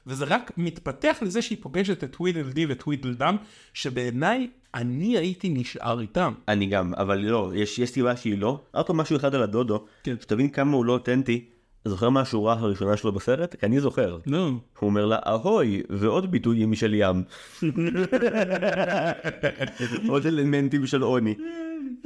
[0.07, 3.37] וזה רק מתפתח לזה שהיא פוגשת את טווידל די וטווידל דם,
[3.73, 6.33] שבעיניי אני הייתי נשאר איתם.
[6.47, 8.61] אני גם, אבל לא, יש יש סיבה שהיא לא.
[8.75, 10.15] רק משהו אחד על הדודו, כן.
[10.21, 11.45] שתבין כמה הוא לא אותנטי.
[11.87, 13.55] זוכר מה השורה הראשונה שלו בסרט?
[13.55, 14.17] כי אני זוכר.
[14.25, 14.47] נו.
[14.79, 17.23] הוא אומר לה אהוי, ועוד ביטויים משל ים.
[20.09, 21.35] עוד אלמנטים של עוני.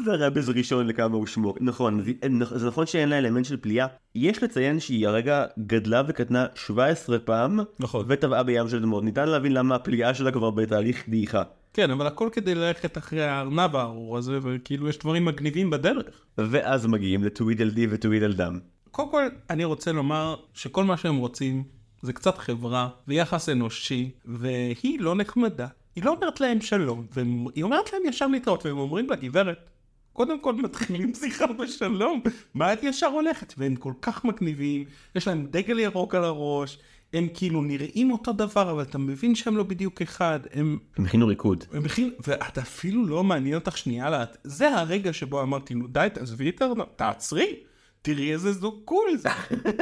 [0.05, 1.53] זה רמז ראשון לכמה הוא שמו.
[1.59, 2.11] נכון, זה-
[2.55, 3.87] זה נכון שאין לה אלמנט של פליאה.
[4.15, 8.05] יש לציין שהיא הרגע גדלה וקטנה 17 פעם, נכון.
[8.09, 9.03] וטבעה בים של דמות.
[9.03, 11.43] ניתן להבין למה הפליאה שלה כבר בתהליך דעיכה.
[11.73, 16.05] כן, אבל הכל כדי ללכת אחרי הארנב הארור הזה, וכאילו יש דברים מגניבים בדרך.
[16.37, 18.59] ואז מגיעים לטווידל די וטווידל דם.
[18.91, 21.63] קודם כל, אני רוצה לומר שכל מה שהם רוצים
[22.01, 25.67] זה קצת חברה ויחס אנושי, והיא לא נחמדה.
[25.95, 29.69] היא לא אומרת להם שלום, והיא אומרת להם ישר להתראות, והם אומרים לה, גברת,
[30.13, 32.21] קודם כל מתחילים שיחה בשלום,
[32.53, 33.53] מה את ישר הולכת?
[33.57, 34.83] והם כל כך מגניבים,
[35.15, 36.77] יש להם דגל ירוק על הראש,
[37.13, 41.27] הם כאילו נראים אותו דבר, אבל אתה מבין שהם לא בדיוק אחד, הם הם הכינו
[41.27, 41.63] ריקוד.
[41.73, 44.37] הם הכין, ואת אפילו לא מעניין אותך שנייה לאט.
[44.43, 47.55] זה הרגע שבו אמרתי, נו די, תעזבי את ארנב, תעצרי,
[48.01, 49.29] תראי איזה זוג קול זה.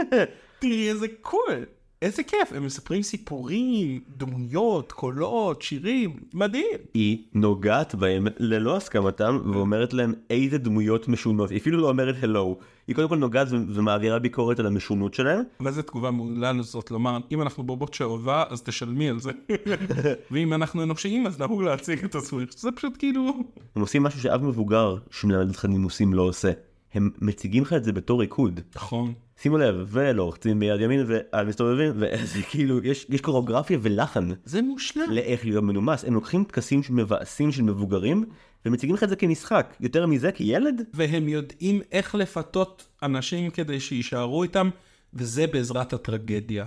[0.60, 1.66] תראי איזה קול.
[2.02, 6.78] איזה כיף, הם מספרים סיפורים, דמויות, קולות, שירים, מדהים.
[6.94, 11.50] היא נוגעת בהם ללא הסכמתם ואומרת להם איזה דמויות משונות.
[11.50, 12.58] היא אפילו לא אומרת הלו.
[12.88, 15.42] היא קודם כל נוגעת ומעבירה ביקורת על המשונות שלהם.
[15.60, 19.32] אבל זו תגובה מעולה לזאת לומר, אם אנחנו בובות שעובה, אז תשלמי על זה.
[20.32, 22.62] ואם אנחנו אנושיים, אז נהוג להציג את הסוויץ'.
[22.62, 23.34] זה פשוט כאילו...
[23.76, 26.52] הם עושים משהו שאף מבוגר שמלמד אותך נימוסים לא עושה.
[26.94, 28.60] הם מציגים לך את זה בתור ריקוד.
[28.76, 29.14] נכון.
[29.42, 35.12] שימו לב, ולוחצים ביד ימין ועל מסתובבים, וזה כאילו, יש, יש קוריאוגרפיה ולחן זה מושלם.
[35.12, 36.06] לאיך להיות מנומס.
[36.06, 38.26] הם לוקחים טקסים מבאסים של מבוגרים,
[38.66, 39.76] ומציגים לך את זה כמשחק.
[39.80, 44.70] יותר מזה, כילד, והם יודעים איך לפתות אנשים כדי שיישארו איתם,
[45.14, 46.66] וזה בעזרת הטרגדיה.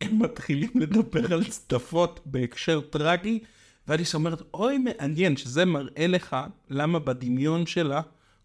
[0.00, 3.38] הם מתחילים לדבר על צדפות בהקשר טרגי,
[3.88, 6.36] ואליס אומרת, אוי מעניין, שזה מראה לך
[6.70, 8.00] למה בדמיון שלה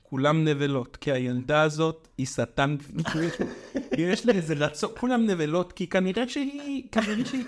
[0.09, 2.75] כולם נבלות, כי הילדה הזאת היא שטן,
[3.97, 7.43] יש לה איזה רצון, כולם נבלות, כי כנראה שהיא, כנראה שהיא,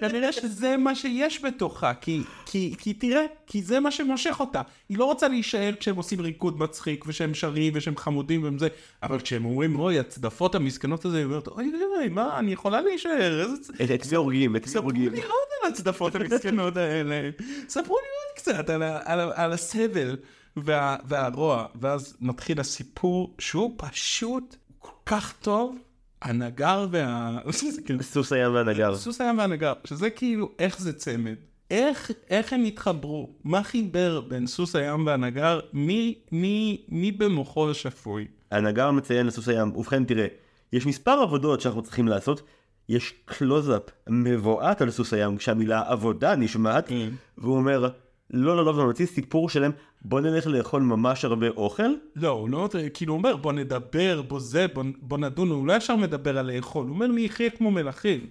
[0.00, 4.62] כנראה שזה מה שיש בתוכה, כי, כי, כי תראה, כי זה מה שמושך אותה.
[4.88, 8.68] היא לא רוצה להישאר כשהם עושים ריקוד מצחיק, ושהם שרים, ושהם חמודים וזה,
[9.02, 13.40] אבל כשהם אומרים, אוי, הצדפות המסכנות הזה, היא אומרת, אוי, אוי, מה, אני יכולה להישאר,
[13.40, 13.54] איזה...
[13.94, 14.56] את- מי הורגים?
[14.56, 15.12] את מי ספרו הורגים?
[15.12, 15.28] לי עוד
[15.64, 17.30] על הצדפות המסכנות האלה.
[17.68, 20.16] ספרו לי עוד קצת על, על, ה- על הסבל
[20.56, 21.66] וה, והרוע.
[21.80, 25.76] ואז מתחיל הסיפור שהוא פשוט כל כך טוב.
[26.22, 27.38] הנגר וה...
[28.00, 28.96] סוס הים והנגר.
[28.96, 31.34] סוס הים והנגר, שזה כאילו, איך זה צמד?
[31.70, 33.30] איך, איך הם התחברו?
[33.44, 35.60] מה חיבר בין סוס הים והנגר?
[35.72, 38.26] מי, מי, מי במוחו שפוי?
[38.50, 40.26] הנגר מציין לסוס הים, ובכן תראה,
[40.72, 42.42] יש מספר עבודות שאנחנו צריכים לעשות.
[42.88, 46.92] יש קלוזאפ מבועת על סוס הים כשהמילה עבודה נשמעת,
[47.38, 47.88] והוא אומר,
[48.30, 49.70] לא לא לא, זה מוציא סיפור שלם,
[50.02, 54.66] בוא נלך לאכול ממש הרבה אוכל, לא, הוא לא, כאילו אומר בוא נדבר, בוא זה,
[54.74, 58.26] בוא, בוא נדון, הוא לא ישר מדבר על לאכול, הוא אומר לי יחיה כמו מלכים.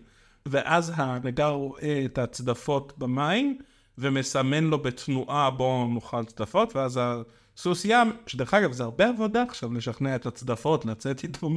[0.46, 3.58] ואז הנגר רואה את הצדפות במים,
[3.98, 7.00] ומסמן לו בתנועה בוא נאכל צדפות, ואז
[7.60, 11.50] הסוס ים, שדרך אגב זה הרבה עבודה עכשיו לשכנע את הצדפות, לצאת איתו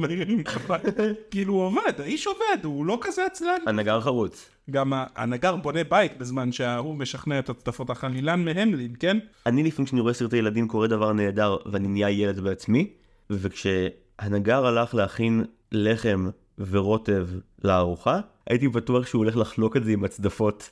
[0.67, 3.57] אבל כאילו הוא עובד, האיש עובד, הוא לא כזה עצלן.
[3.67, 4.49] הנגר חרוץ.
[4.69, 9.17] גם הנגר בונה בית בזמן שההוא משכנע את הצדפות החלילן מהמלין, כן?
[9.45, 12.89] אני לפעמים כשאני רואה סרטי ילדים קורה דבר נהדר ואני נהיה ילד בעצמי,
[13.29, 17.27] וכשהנגר הלך להכין לחם ורוטב
[17.63, 20.69] לארוחה, הייתי בטוח שהוא הולך לחלוק את זה עם הצדפות.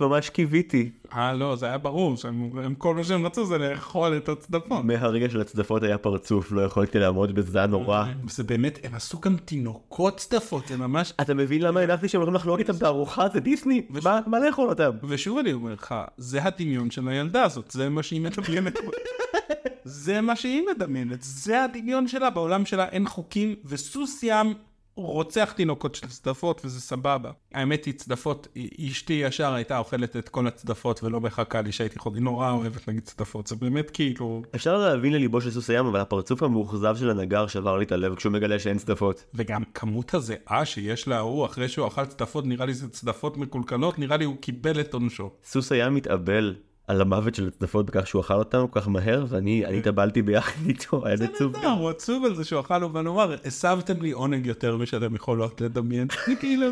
[0.00, 0.90] ממש קיוויתי.
[1.14, 4.84] אה, לא, זה היה ברור, שהם, הם, כל מה שהם רצו זה לאכול את הצדפות.
[4.84, 8.04] מהרגע של הצדפות היה פרצוף, לא יכולתי לעמוד בזה, נורא.
[8.28, 11.12] זה באמת, הם עשו גם תינוקות צדפות, זה ממש...
[11.20, 13.28] אתה מבין למה הנחתי שהם הולכים לחלוק איתם בארוחה?
[13.32, 14.90] זה דיסני, מה- מה לאכול אותם?
[15.08, 18.78] ושוב אני אומר לך, זה הדמיון של הילדה הזאת, זה מה שהיא מדמיינת.
[19.84, 24.54] זה מה שהיא מדמיינת, זה הדמיון שלה, בעולם שלה אין חוקים, וסוס ים
[24.94, 27.30] רוצח תינוקות של צדפות, וזה סבבה.
[27.54, 28.48] האמת היא, צדפות,
[28.88, 33.04] אשתי ישר הייתה אוכלת את כל הצדפות ולא מחכה לי שהייתי חודי, נורא אוהבת להגיד
[33.04, 34.42] צדפות, זה באמת כאילו...
[34.54, 38.14] אפשר להבין לליבו של סוס הים, אבל הפרצוף המאוכזב של הנגר שבר לי את הלב
[38.14, 39.24] כשהוא מגלה שאין צדפות.
[39.34, 44.16] וגם כמות הזיעה שיש להוא אחרי שהוא אכל צדפות, נראה לי זה צדפות מקולקלות, נראה
[44.16, 45.30] לי הוא קיבל את עונשו.
[45.44, 46.54] סוס הים מתאבל
[46.90, 50.66] על המוות של הצדפות בכך שהוא אכל אותם כל כך מהר, ואני אני התאבלתי ביחד
[50.66, 51.56] איתו, היה עצוב.
[51.62, 55.14] לא, הוא עצוב על זה שהוא אכל לו, ואני אומר, הסבתם לי עונג יותר משאתם
[55.14, 56.08] יכולות לדמיין.
[56.26, 56.66] זה כאילו...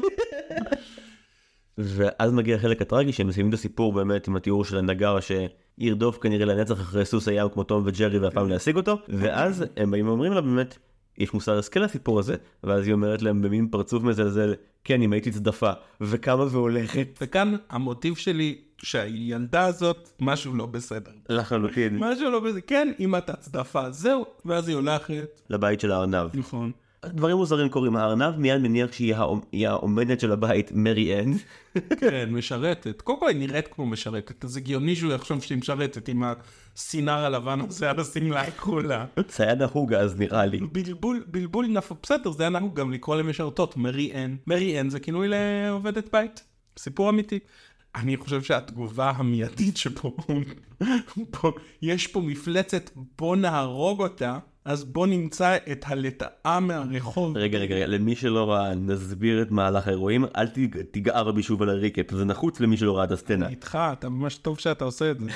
[1.79, 6.47] ואז מגיע החלק הטרגי שהם מסיימים את הסיפור באמת עם התיאור של הנגר שירדוף כנראה
[6.47, 10.33] לנצח אחרי סוס הים כמו תום וג'רי ואף פעם לא אותו ואז הם באים ואומרים
[10.33, 10.79] לה באמת
[11.19, 14.55] יש מוסר השכל לסיפור הזה ואז היא אומרת להם במין פרצוף מזלזל
[14.85, 21.11] כן אם הייתי צדפה וקמה והולכת וכאן המוטיב שלי, שהילדה הזאת, משהו לא בסדר.
[21.29, 25.41] לחלוטין משהו לא בסדר, כן, אם אתה צדפה, זהו, ואז היא הולכת.
[25.51, 26.31] לבית של הארנב.
[26.35, 26.73] נכון.
[27.07, 29.15] דברים מוזרים קורים הארנב מיד מניח שהיא
[29.69, 31.39] האומנת של הבית מרי אן.
[32.01, 33.03] כן, משרתת.
[33.03, 36.23] קודם כל היא נראית כמו משרתת, אז הגיוני שהוא יחשוב שהיא משרתת עם
[36.77, 39.07] הסינר הלבן הזה על השמלה הכחולה.
[39.29, 40.61] זה היה נהוג אז נראה לי.
[40.73, 44.37] בלבול, בלבול נפוץ, בסדר, זה היה נהוג גם לקרוא למשרתות מרי אן.
[44.47, 46.45] מרי אן זה כינוי לעובדת בית.
[46.79, 47.39] סיפור אמיתי.
[47.97, 50.17] אני חושב שהתגובה המיידית שפה,
[51.31, 51.51] פה,
[51.83, 57.37] יש פה מפלצת, בוא נהרוג אותה, אז בוא נמצא את הלטאה מהרחוב.
[57.37, 61.63] רגע רגע רגע למי שלא ראה נסביר את מהלך האירועים אל תג- תגער בי שוב
[61.63, 63.49] על הריקאפ זה נחוץ למי שלא ראה את הסצנה.
[63.49, 65.27] איתך, אתה ממש טוב שאתה עושה את זה.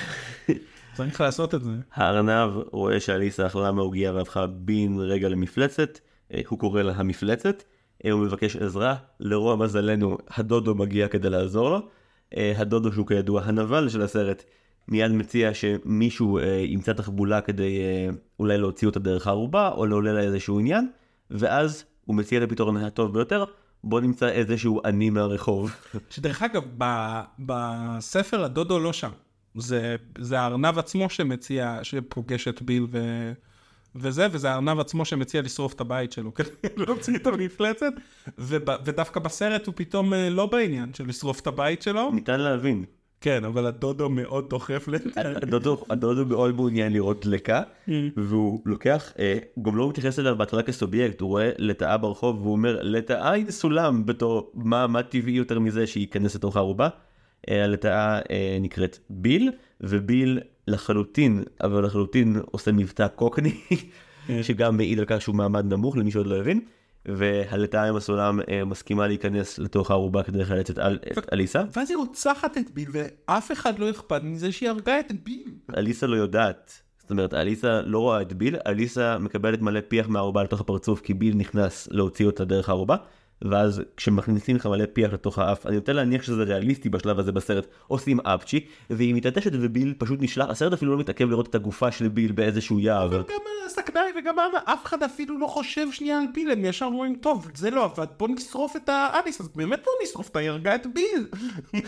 [0.95, 1.71] צריך לעשות את זה.
[1.93, 5.99] הארנב רואה שאליסה אכלה מהעוגיה והפכה בן רגע למפלצת,
[6.33, 7.63] אה, הוא קורא לה המפלצת,
[8.05, 11.79] אה, הוא מבקש עזרה, לרוע מזלנו הדודו מגיע כדי לעזור לו,
[12.55, 14.43] הדודו שהוא כידוע הנבל של הסרט,
[14.87, 20.13] מיד מציע שמישהו אה, ימצא תחבולה כדי אה, אולי להוציא אותה דרך הערובה או לעולה
[20.13, 20.89] לה איזשהו עניין,
[21.31, 23.45] ואז הוא מציע את הפתרון הטוב ביותר,
[23.83, 25.75] בוא נמצא איזשהו עני מהרחוב.
[26.09, 26.83] שדרך אגב, ב,
[27.39, 29.11] בספר הדודו לא שם.
[29.55, 32.99] זה, זה הארנב עצמו שמציע, שפוגש את ביל ו,
[33.95, 37.93] וזה, וזה הארנב עצמו שמציע לשרוף את הבית שלו, כדי להוציא את המפלצת,
[38.85, 42.11] ודווקא בסרט הוא פתאום אה, לא בעניין של לשרוף את הבית שלו.
[42.11, 42.85] ניתן להבין.
[43.23, 45.09] כן, אבל הדודו מאוד דוחף לזה.
[45.91, 47.61] הדודו, מאוד מעוניין לראות דלקה
[48.17, 52.51] והוא לוקח, אה, הוא גם לא מתייחס אליו בהתחלה כסובייקט, הוא רואה לטאה ברחוב והוא
[52.51, 56.89] אומר לטאה היא סולם בתור מה, טבעי יותר מזה שייכנס לתוך הערובה.
[57.49, 59.51] אה, הלטאה אה, נקראת ביל
[59.81, 63.61] וביל לחלוטין אבל לחלוטין עושה מבטא קוקני
[64.41, 66.61] שגם מעיד על כך שהוא מעמד נמוך למי שעוד לא הבין.
[67.05, 70.79] והלטאה עם הסולם אה, מסכימה להיכנס לתוך הערובה כדי לחלץ את
[71.33, 71.63] אליסה.
[71.75, 75.51] ואז היא רוצחת את ביל, ואף אחד לא אכפת מזה שהיא הרגה את ביל.
[75.77, 76.81] אליסה לא יודעת.
[76.99, 81.13] זאת אומרת, אליסה לא רואה את ביל, אליסה מקבלת מלא פיח מהערובה לתוך הפרצוף כי
[81.13, 82.95] ביל נכנס להוציא אותה דרך הערובה,
[83.49, 87.67] ואז כשמכניסים לך מלא פיח לתוך האף, אני נוטה להניח שזה ריאליסטי בשלב הזה בסרט,
[87.87, 92.07] עושים אפצ'י, והיא מתעטשת וביל פשוט נשלח, הסרט אפילו לא מתעכב לראות את הגופה של
[92.07, 93.09] ביל באיזשהו יער.
[93.09, 97.47] גם הסכנאי וגם אף אחד אפילו לא חושב שנייה על ביל, הם ישר אומרים, טוב,
[97.55, 101.27] זה לא עבד, בוא נשרוף את האניס, אז באמת בוא נשרוף את ההרגה את ביל.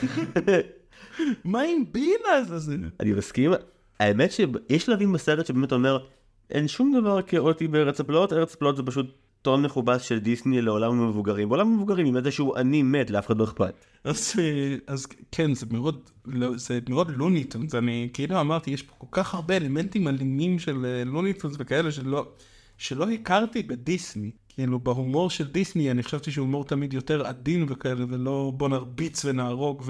[1.46, 2.76] מה עם ביל הזה?
[3.00, 3.52] אני מסכים,
[4.00, 6.06] האמת שיש שלבים בסרט שבאמת אומר,
[6.52, 10.92] אין שום דבר כאוטי בארץ הפלאות, ארץ הפלאות זה פשוט טון מכובס של דיסני לעולם
[10.92, 11.50] המבוגרים.
[11.50, 13.86] בעולם המבוגרים עם איזשהו אני מת, לאף אחד לא אכפת.
[14.04, 14.34] אז,
[14.88, 19.34] אז כן, זה מאוד, לא, זה מאוד לוניטונס, אני כאילו אמרתי, יש פה כל כך
[19.34, 22.28] הרבה אלמנטים אלימים של אה, לוניטונס וכאלה שלא,
[22.78, 24.32] שלא הכרתי בדיסני.
[24.50, 29.84] כאילו בהומור של דיסני אני חשבתי שהומור תמיד יותר עדין וכאלה, ולא בוא נרביץ ונהרוג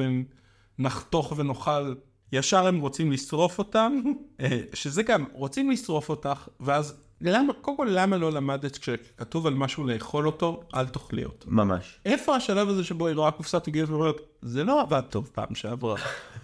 [0.80, 1.94] ונחתוך ונאכל.
[2.32, 3.94] ישר הם רוצים לשרוף אותם,
[4.42, 9.54] אה, שזה גם, רוצים לשרוף אותך, ואז למה, קודם כל למה לא למדת כשכתוב על
[9.54, 11.48] משהו לאכול אותו, אל תאכלי אותו.
[11.52, 12.00] ממש.
[12.06, 15.96] איפה השלב הזה שבו היא רואה קופסת עוגיות ואומרת, זה לא עבד טוב פעם שעברה.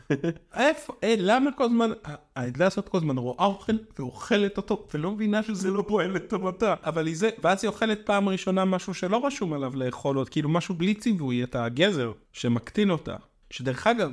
[0.55, 1.89] איפה, אה, למה כל הזמן,
[2.35, 6.75] העדלה הזאת כל הזמן רואה אוכל ואוכלת אותו, ולא מבינה שזה לא פועל לטובתה.
[6.83, 10.49] אבל היא זה, ואז היא אוכלת פעם ראשונה משהו שלא רשום עליו לאכול עוד, כאילו
[10.49, 13.15] משהו בלי ציווי, את הגזר שמקטין אותה.
[13.49, 14.11] שדרך אגב,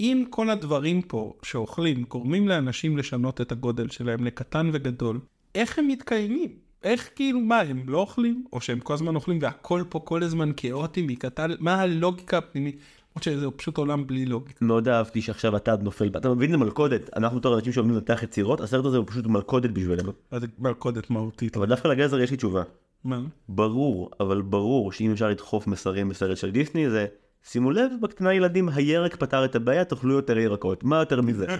[0.00, 5.20] אם כל הדברים פה שאוכלים גורמים לאנשים לשנות את הגודל שלהם לקטן וגדול,
[5.56, 6.50] איך הם מתקיימים?
[6.82, 8.44] איך כאילו, מה, הם לא אוכלים?
[8.52, 11.50] או שהם כל הזמן אוכלים והכל פה כל הזמן כאוטי מקטן?
[11.58, 12.76] מה הלוגיקה הפנימית?
[13.10, 14.64] למרות שזה פשוט עולם בלי לוגיקה.
[14.64, 18.60] מאוד אהבתי שעכשיו אתה נופל, אתה מבין זה מלכודת, אנחנו בתור אנשים שאוהבים לנתח יצירות,
[18.60, 20.12] הסרט הזה הוא פשוט מלכודת בשבילנו.
[20.30, 21.56] זה מלכודת מהותית.
[21.56, 22.62] אבל דווקא לגזר יש לי תשובה.
[23.04, 23.20] מה?
[23.48, 27.06] ברור, אבל ברור שאם אפשר לדחוף מסרים בסרט של דיסני זה
[27.44, 30.84] שימו לב, בקטנה ילדים, הירק פתר את הבעיה, תאכלו יותר ירקות.
[30.84, 31.46] מה יותר מזה?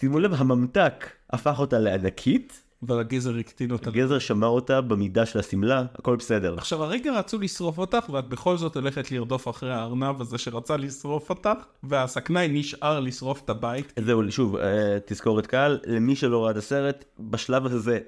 [0.00, 2.62] שימו לב, הממתק הפך אותה לענקית.
[2.82, 3.90] אבל הגזר הקטין אותה.
[3.90, 6.54] הגזר שמר אותה במידה של השמלה, הכל בסדר.
[6.54, 11.30] עכשיו הרגע רצו לשרוף אותך, ואת בכל זאת הולכת לרדוף אחרי הארנב הזה שרצה לשרוף
[11.30, 13.92] אותך, והסכנאי נשאר לשרוף את הבית.
[14.00, 17.98] זהו, שוב, אה, תזכורת קהל, למי שלא ראה את הסרט, בשלב הזה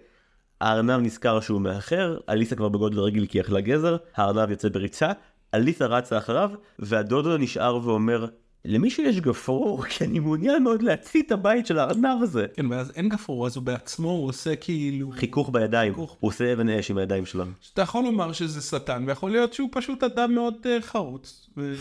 [0.60, 5.12] הארנב נזכר שהוא מאחר, אליסה כבר בגודל רגיל כי אכלה גזר, הארנב יוצא בריצה,
[5.54, 8.26] אליסה רצה אחריו, והדודו נשאר ואומר,
[8.64, 12.46] למישהו יש גפרור, כי אני מעוניין מאוד להצית את הבית של הארנב הזה.
[12.54, 15.10] כן, ואז אין גפרור, אז הוא בעצמו, הוא עושה כאילו...
[15.10, 16.16] חיכוך בידיים, חיכוך.
[16.20, 17.44] הוא עושה אבן אש עם הידיים שלו.
[17.72, 21.50] אתה יכול לומר שזה שטן, ויכול להיות שהוא פשוט אדם מאוד uh, חרוץ.
[21.56, 21.74] ו...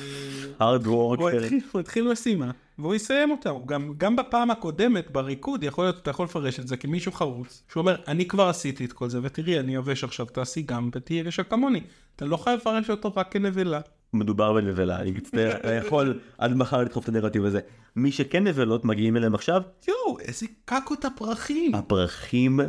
[0.60, 0.90] hard work.
[0.90, 3.50] הוא התחיל, הוא התחיל משימה, והוא יסיים אותה.
[3.50, 7.64] הוא גם, גם בפעם הקודמת, בריקוד, יכול להיות, אתה יכול לפרש את זה כמישהו חרוץ,
[7.72, 11.22] שהוא אומר, אני כבר עשיתי את כל זה, ותראי, אני יבש עכשיו, תעשי גם, ותהיי
[11.22, 11.82] רשע כמוני.
[12.16, 13.80] אתה לא חייב לפרש אותו רק כנבלה.
[14.14, 17.60] מדובר בנבלה, אני מצטער, אתה יכול עד מחר לדחוף את הנרטיב הזה.
[17.96, 19.62] מי שכן נבלות מגיעים אליהם עכשיו.
[19.88, 21.76] יואו, איזה קקות הפרחים.
[21.76, 22.60] הפרחים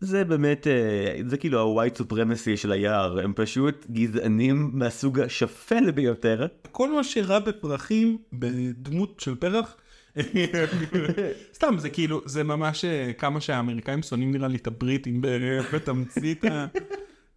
[0.00, 6.46] זה באמת, אה, זה כאילו הווייט סופרמסי של היער, הם פשוט גזענים מהסוג השפל ביותר.
[6.72, 9.76] כל מה שרע בפרחים בדמות של פרח.
[11.54, 15.20] סתם זה כאילו זה ממש אה, כמה שהאמריקאים שונאים נראה לי את הבריטים
[15.72, 16.44] בתמצית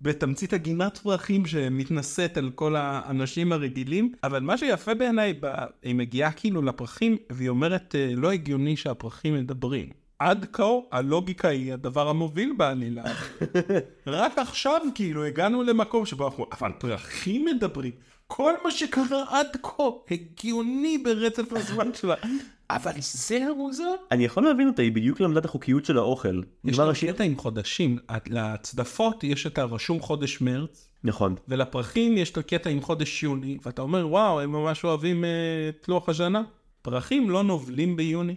[0.01, 5.39] בתמצית הגינת פרחים שמתנשאת על כל האנשים הרגילים, אבל מה שיפה בעיניי,
[5.83, 9.89] היא מגיעה כאילו לפרחים, והיא אומרת, אה, לא הגיוני שהפרחים מדברים.
[10.19, 13.03] עד כה הלוגיקה היא הדבר המוביל בעלילה.
[14.07, 17.91] רק עכשיו כאילו הגענו למקום שבו אנחנו, אבל פרחים מדברים.
[18.27, 22.15] כל מה שקרה עד כה הגיוני ברצף הזמן שלה.
[22.69, 23.95] אבל זה המוזר.
[24.11, 26.41] אני יכול להבין אותה, היא בדיוק למדה את החוקיות של האוכל.
[26.63, 27.97] יש לה קטע עם חודשים,
[28.27, 30.89] לצדפות יש את הרשום חודש מרץ.
[31.03, 31.35] נכון.
[31.47, 35.27] ולפרחים יש את הקטע עם חודש יוני, ואתה אומר וואו, הם ממש אוהבים uh,
[35.69, 36.43] את לוח השנה.
[36.81, 38.35] פרחים לא נובלים ביוני.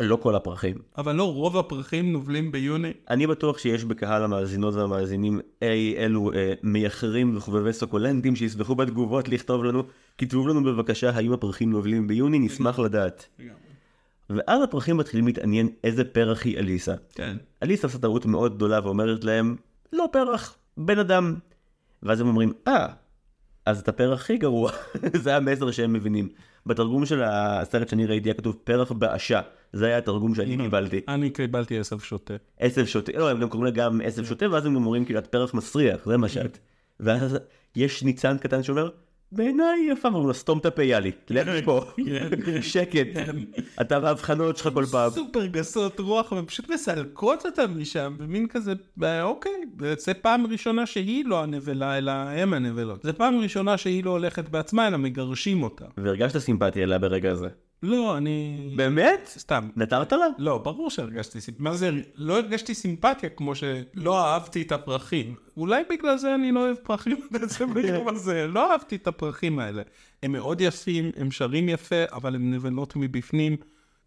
[0.00, 0.74] לא כל הפרחים.
[0.98, 2.92] אבל לא רוב הפרחים נובלים ביוני.
[3.10, 9.64] אני בטוח שיש בקהל המאזינות והמאזינים אי אלו אה, מייחרים וחובבי סוקולנטים שיסבכו בתגובות לכתוב
[9.64, 9.82] לנו,
[10.18, 13.28] כתבו לנו בבקשה האם הפרחים נובלים ביוני, נשמח לדעת.
[14.30, 16.94] ואז הפרחים מתחילים להתעניין איזה פרח היא אליסה.
[17.14, 17.36] כן.
[17.62, 19.56] אליסה עושה טעות מאוד גדולה ואומרת להם,
[19.92, 21.34] לא פרח, בן אדם.
[22.02, 22.86] ואז הם אומרים, אה,
[23.66, 24.72] אז את הפרח הכי גרוע,
[25.22, 26.28] זה המסר שהם מבינים.
[26.66, 29.40] בתרגום של הסרט שאני ראיתי היה כתוב פרח באשה,
[29.72, 31.00] זה היה התרגום שאני קיבלתי.
[31.08, 32.34] אני קיבלתי עשב שוטה.
[32.58, 35.26] עשב שוטה, לא, הם גם קוראים לה גם עשב שוטה, ואז הם אומרים כאילו את
[35.26, 36.58] פרח מסריח, זה מה שאת.
[37.00, 37.38] ואז
[37.76, 38.90] יש ניצן קטן שאומר,
[39.32, 41.84] בעיניי יפה, אמרו לו סתום את הפה יאלי, לך מפה,
[42.60, 43.06] שקט,
[43.80, 45.10] אתה בהבחנות שלך כל פעם.
[45.10, 48.72] סופר גסות רוח, ופשוט מסלקות אותם משם, ומין כזה,
[49.22, 49.52] אוקיי,
[49.98, 53.02] זה פעם ראשונה שהיא לא הנבלה, אלא הם הנבלות.
[53.02, 55.84] זה פעם ראשונה שהיא לא הולכת בעצמה, אלא מגרשים אותה.
[55.98, 57.48] והרגשת סימפטיה אליה ברגע הזה.
[57.84, 58.68] לא, אני...
[58.76, 59.30] באמת?
[59.38, 59.68] סתם.
[59.76, 60.26] נטרת לה?
[60.38, 61.64] לא, ברור שהרגשתי סימפתיה.
[61.64, 65.34] מה זה, לא הרגשתי סימפתיה כמו שלא אהבתי את הפרחים.
[65.56, 68.46] אולי בגלל זה אני לא אוהב פרחים בעצם ביום הזה.
[68.46, 69.82] לא אהבתי את הפרחים האלה.
[70.22, 73.56] הם מאוד יפים, הם שרים יפה, אבל הם נבלות מבפנים.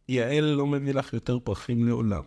[0.09, 2.23] יעל לא מביא לך יותר פרחים לעולם.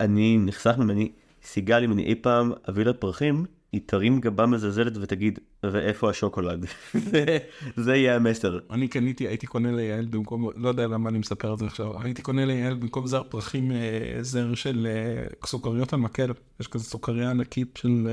[0.00, 1.12] אני נחסך ממני,
[1.42, 6.66] סיגל, אם אני אי פעם אביא לה פרחים, היא תרים גבה מזלזלת ותגיד, ואיפה השוקולד?
[7.10, 7.38] זה-
[7.76, 8.58] זה יהיה המסר.
[8.70, 12.22] אני קניתי, הייתי קונה ליעל במקום, לא יודע למה אני מספר את זה עכשיו, הייתי
[12.22, 13.78] קונה ליעל במקום זר פרחים, אה,
[14.20, 16.32] זר של אה, סוכריות על מקל.
[16.60, 18.08] יש כזה סוכריה ענקית של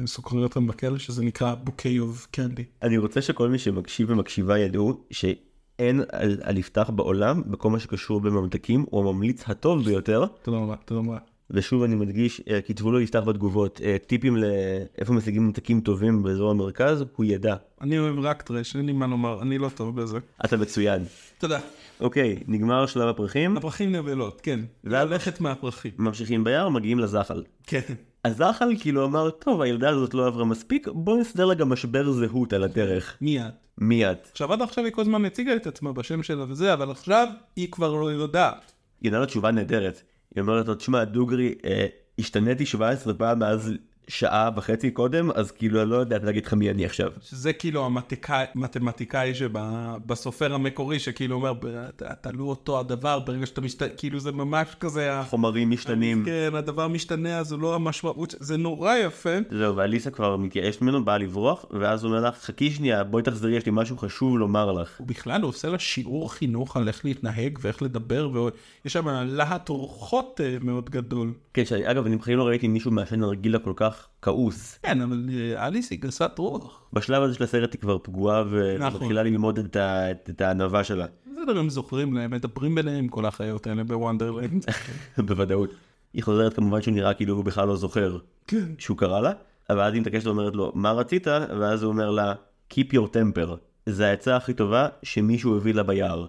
[0.00, 2.64] אה, סוכריות על מקל, שזה נקרא בוקי אוף קנדי.
[2.82, 8.20] אני רוצה שכל מי שמקשיב ומקשיבה ידעו שאין על, על יפתח בעולם בכל מה שקשור
[8.20, 10.26] בממתקים, הוא הממליץ הטוב ביותר.
[10.42, 11.18] תודה רבה, תודה רבה.
[11.50, 16.50] ושוב אני מדגיש, אה, כתבו לו יפתח בתגובות, אה, טיפים לאיפה משיגים ממתקים טובים באזור
[16.50, 17.56] המרכז, הוא ידע.
[17.80, 20.18] אני אוהב רק טרש, אין לי מה לומר, אני לא טוב בזה.
[20.44, 21.04] אתה מצוין.
[21.38, 21.60] תודה.
[22.00, 24.60] אוקיי, נגמר שלב הפרחים, הפרחים נבלות, כן.
[24.84, 25.92] ללכת מהפרחים.
[25.98, 27.42] ממשיכים ביער, מגיעים לזחל.
[27.66, 27.80] כן.
[28.24, 32.52] הזחל כאילו אמר, טוב, הילדה הזאת לא עברה מספיק, בוא נסדר לה גם משבר זהות
[32.52, 33.16] על הדרך.
[33.20, 33.52] מי את?
[33.78, 34.28] מי את?
[34.30, 37.68] עכשיו עד עכשיו היא כל הזמן הציגה את עצמה בשם שלה וזה, אבל עכשיו היא
[37.72, 38.72] כבר לא יודעת.
[39.00, 40.02] היא לה תשובה נהדרת.
[40.34, 41.86] היא אומרת לו, תשמע, דוגרי, אה,
[42.18, 43.72] השתניתי 17 פעם מאז
[44.08, 47.10] שעה וחצי קודם, אז כאילו אני לא יודעת להגיד לך מי אני עכשיו.
[47.22, 51.52] שזה כאילו המתמטיקאי, מתמטיקאי שבסופר המקורי שכאילו אומר
[51.96, 56.22] "ת- תלו אותו הדבר ברגע שאתה משתנה כאילו זה ממש כזה חומרים משתנים.
[56.26, 61.18] כן הדבר משתנה אז לא המשמעות זה נורא יפה זהו, ואליסה כבר מתייאשת ממנו, באה
[61.18, 64.90] לברוח, ואז הוא אומר לך, חכי שנייה, בואי תחזרי, יש לי משהו חשוב לומר לך.
[64.98, 69.68] הוא בכלל הוא עושה לה שיעור חינוך על איך להתנהג ואיך לדבר ויש שם להט
[69.68, 71.32] אורחות אה, מאוד גדול.
[71.54, 74.78] כן, שאני, אגב, אני בחיים לא ראיתי מישהו מעשן נרגילה כל כך כעוס.
[74.82, 76.82] כן אבל אה, אליס היא גסת רוח.
[76.92, 79.00] בשלב הזה של הסרט היא כבר פגועה נכון.
[79.00, 83.66] ומתחילה ללמוד את ה- את- הענווה שלה, בסדר הם זוכרים להם מדברים ביניהם כל החיות
[83.66, 84.64] האלה בוונדרלנד.
[85.26, 85.70] בוודאות.
[86.14, 88.64] היא חוזרת כמובן שהוא נראה כאילו הוא בכלל לא זוכר כן.
[88.78, 89.32] שהוא קרא לה,
[89.70, 91.26] אבל אז היא מתעקשת ואומרת לו, מה רצית?
[91.60, 92.34] ואז הוא אומר לה,
[92.74, 93.48] Keep your temper.
[93.86, 96.26] זה העצה הכי טובה שמישהו הביא לה ביער.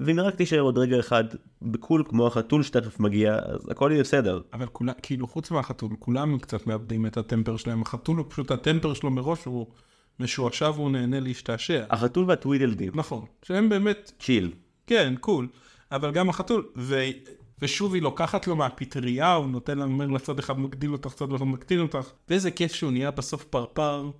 [0.00, 1.24] ואם רק תישאר עוד רגע אחד
[1.62, 4.40] בקול כמו החתול שתכף מגיע, אז הכל יהיה בסדר.
[4.52, 7.82] אבל כולם, כאילו חוץ מהחתול, כולם קצת מאבדים את הטמפר שלהם.
[7.82, 9.66] החתול הוא פשוט, הטמפר שלו מראש הוא
[10.20, 11.84] משועשע והוא נהנה להשתעשע.
[11.90, 14.52] החתול והטווידלדים, נכון, שהם באמת, צ'יל.
[14.86, 15.48] כן, קול.
[15.92, 17.00] אבל גם החתול, ו...
[17.62, 21.44] ושוב היא לוקחת לו מהפטריה, הוא נותן לה, אומר לצד אחד מגדיל אותך, צד אחד
[21.44, 22.10] מקטין אותך.
[22.28, 24.10] ואיזה כיף שהוא נהיה בסוף פרפר.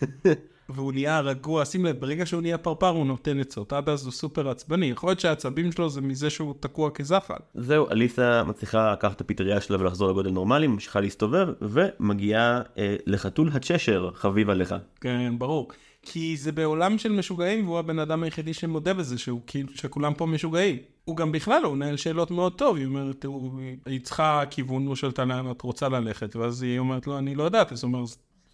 [0.68, 4.12] והוא נהיה רגוע, שים לב, ברגע שהוא נהיה פרפר הוא נותן עצות, עד אז הוא
[4.12, 7.34] סופר עצבני, יכול להיות שהעצבים שלו זה מזה שהוא תקוע כזחל.
[7.54, 13.50] זהו, אליסה מצליחה לקחת את הפטריה שלה ולחזור לגודל נורמלי, ממשיכה להסתובב, ומגיעה אה, לחתול
[13.52, 14.74] הצ'שר, חביב עליך.
[15.00, 15.68] כן, ברור.
[16.02, 20.26] כי זה בעולם של משוגעים, והוא הבן אדם היחידי שמודה בזה, שהוא כאילו, שכולם פה
[20.26, 20.76] משוגעים.
[21.04, 24.96] הוא גם בכלל, הוא מנהל שאלות מאוד טוב, היא אומרת, הוא, היא צריכה כיוון, הוא
[24.96, 28.04] שואלת לאן את רוצה ללכת, ואז היא אומרת לו, אני לא יודעת, אז הוא אומר,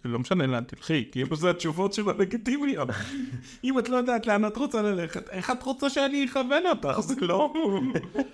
[0.05, 2.89] לא משנה לאן תלכי, כאילו זה התשובות שלו לגיטימיות.
[3.63, 6.99] אם את לא יודעת לאן את רוצה ללכת, איך את רוצה שאני אכוון אותך?
[6.99, 7.53] זה לא...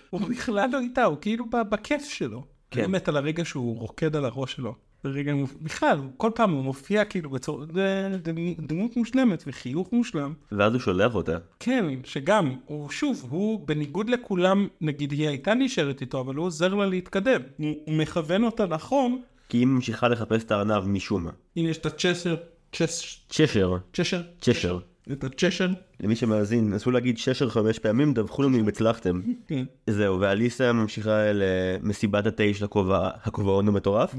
[0.10, 2.44] הוא בכלל לא איתה, הוא כאילו בכיף שלו.
[2.72, 2.84] כן.
[2.84, 4.76] אני מת על הרגע שהוא רוקד על הראש שלו.
[5.04, 7.66] זה רגע, מופ- בכלל, כל פעם הוא מופיע כאילו בצורה,
[8.60, 10.34] דמות מושלמת וחיוך מושלם.
[10.52, 11.38] ואז הוא שולח אותה.
[11.60, 16.74] כן, שגם, הוא שוב, הוא בניגוד לכולם, נגיד היא הייתה נשארת איתו, אבל הוא עוזר
[16.74, 17.42] לה להתקדם.
[17.58, 21.32] הוא מכוון אותה נכון, כי היא ממשיכה לחפש את הארנב משום מה.
[21.56, 22.36] הנה יש את הצ'סר,
[22.72, 24.80] צ'ס, צ'שר, צ'שר, צ'שר.
[25.12, 25.68] את הצ'שר,
[26.00, 29.22] למי שמאזין, נסו להגיד ששר חמש פעמים, דווחו לנו אם הצלחתם.
[29.48, 29.66] כן.
[29.88, 34.16] זהו, ואליסה ממשיכה למסיבת התה של הכובע, הכובעון המטורף.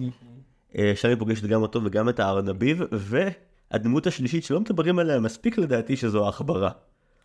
[0.79, 5.59] אה, שם היא פוגשת גם אותו וגם את הארנביב, והדמות השלישית שלא מדברים עליה מספיק
[5.59, 6.70] לדעתי שזו העכברה.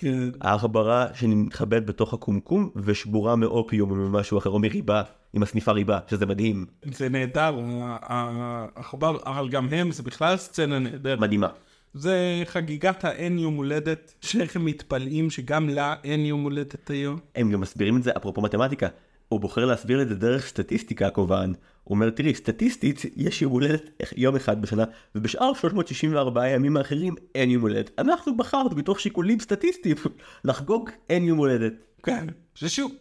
[0.03, 0.29] כן.
[0.41, 6.25] העכברה שמתחבאת בתוך הקומקום ושבורה מאופיום או ממשהו אחר או מריבה, עם הסניפה ריבה, שזה
[6.25, 7.59] מדהים, זה נהדר,
[8.01, 11.19] העכבר, אבל גם הם, זה בכלל סצנה נהדרת.
[11.19, 11.47] מדהימה.
[11.93, 17.19] זה חגיגת האין יום הולדת, שאיך הם מתפלאים שגם לה אין יום הולדת היום.
[17.35, 18.87] הם גם מסבירים את זה אפרופו מתמטיקה.
[19.33, 21.53] הוא בוחר להסביר את זה דרך סטטיסטיקה הכובען.
[21.83, 24.83] הוא אומר תראי סטטיסטית יש יום הולדת יום אחד בשנה
[25.15, 27.91] ובשאר 364 הימים האחרים אין יום הולדת.
[27.99, 29.95] אנחנו בחרנו מתוך שיקולים סטטיסטיים
[30.45, 31.73] לחגוג אין יום הולדת.
[32.03, 32.27] כן.
[32.55, 32.91] ששוב,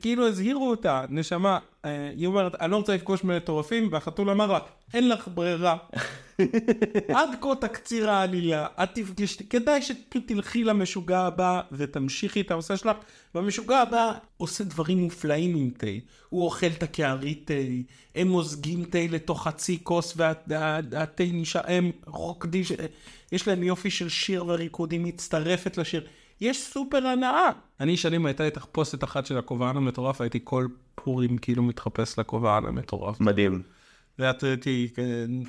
[0.00, 4.58] כאילו הזהירו אותה, נשמה, אה, היא אומרת, אני לא רוצה לפגוש מטורפים, והחתול אמר לה,
[4.94, 5.76] אין לך ברירה.
[7.16, 12.96] עד כה תקציר העלילה, את תפגשי, כדאי שפשוט תלכי למשוגע הבא ותמשיכי את הנושא שלך,
[13.34, 15.86] והמשוגע הבא עושה דברים מופלאים עם תה.
[16.28, 17.54] הוא אוכל את הקערי תה,
[18.14, 22.64] הם מוזגים תה לתוך חצי כוס והתה נשאר, הם רוקדים,
[23.32, 26.06] יש להם יופי של שיר וריקוד, היא מצטרפת לשיר.
[26.40, 27.50] יש סופר הנאה.
[27.80, 32.66] אני שנים הייתה לי תחפושת אחת של הכובען המטורף, הייתי כל פורים כאילו מתחפש לכובען
[32.66, 33.20] המטורף.
[33.20, 33.62] מדהים.
[34.18, 34.88] ואת הייתי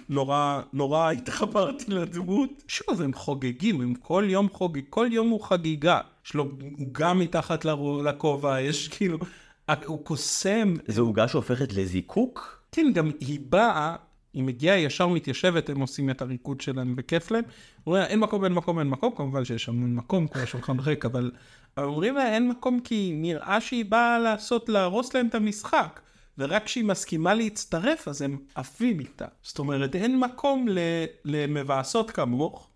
[0.09, 2.49] נורא, נורא התחברתי לדמות.
[2.67, 5.99] שוב, הם חוגגים, הם כל יום חוגג, כל יום הוא חגיגה.
[6.25, 7.65] יש לו עוגה מתחת
[8.05, 9.17] לכובע, יש כאילו,
[9.85, 10.75] הוא קוסם.
[10.87, 12.61] זו עוגה שהופכת לזיקוק?
[12.71, 13.95] כן, גם היא באה,
[14.33, 17.43] היא מגיעה, ישר מתיישבת, הם עושים את הריקוד שלהם וכיף להם.
[17.83, 21.05] הוא אומר, אין מקום, אין מקום, אין מקום, כמובן שיש המון מקום, כמו השולחן ריק,
[21.05, 21.31] אבל
[21.77, 25.99] אבל אומרים לה, אין מקום כי נראה שהיא באה לעשות, להרוס להם את המשחק.
[26.37, 29.25] ורק כשהיא מסכימה להצטרף, אז הם עפים איתה.
[29.43, 32.69] זאת אומרת, אין מקום ל- למבאסות כמוך.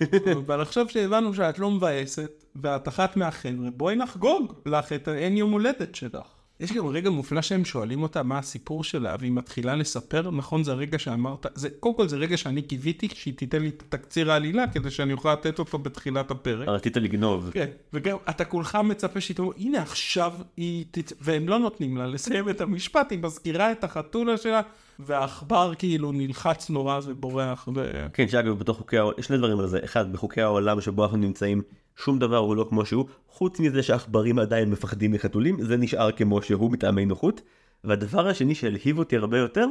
[0.46, 5.50] אבל עכשיו שהבנו שאת לא מבאסת, ואת אחת מהחבר'ה, בואי נחגוג לך את האין יום
[5.52, 6.39] הולדת שלך.
[6.60, 10.72] יש גם רגע מופלא שהם שואלים אותה מה הסיפור שלה, והיא מתחילה לספר, נכון, זה
[10.72, 14.66] הרגע שאמרת, זה, קודם כל זה רגע שאני קיוויתי שהיא תיתן לי את תקציר העלילה,
[14.66, 16.68] כדי שאני אוכל לתת אותו בתחילת הפרק.
[16.68, 17.50] רצית לגנוב.
[17.52, 21.12] כן, וגם אתה כולך מצפה שהיא תאמר, הנה עכשיו היא, תצ...
[21.20, 24.60] והם לא נותנים לה לסיים את המשפט, היא מזכירה את החתולה שלה,
[24.98, 27.90] והעכבר כאילו נלחץ נורא ובורח, ו...
[28.12, 29.80] כן, שאגב, בתוך חוקי העולם, יש שני דברים על זה.
[29.84, 31.62] אחד, בחוקי העולם שבו אנחנו נמצאים,
[32.04, 36.42] שום דבר הוא לא כמו שהוא, חוץ מזה שעכברים עדיין מפחדים מחתולים, זה נשאר כמו
[36.42, 37.40] שהוא מטעמי נוחות.
[37.84, 39.66] והדבר השני שהלהיב אותי הרבה יותר,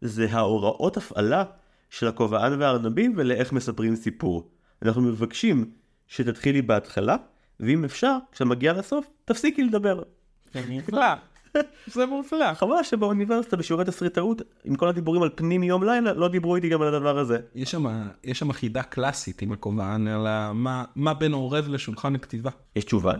[0.00, 1.44] זה ההוראות הפעלה
[1.90, 4.50] של הכובען והארנבים ולאיך מספרים סיפור.
[4.82, 5.70] אנחנו מבקשים
[6.06, 7.16] שתתחילי בהתחלה,
[7.60, 10.02] ואם אפשר, כשאת מגיעה לסוף, תפסיקי לדבר.
[10.54, 11.06] זה נפלא,
[11.94, 12.54] זה מופלא.
[12.54, 16.82] חבל שבאוניברסיטה בשיעורי תסריטאות, עם כל הדיבורים על פנים יום לילה, לא דיברו איתי גם
[16.82, 17.38] על הדבר הזה.
[17.54, 22.50] יש שם, יש שם חידה קלאסית עם הכובען, על מה, מה בין עורב לשולחן הכתיבה.
[22.76, 23.12] יש תשובה?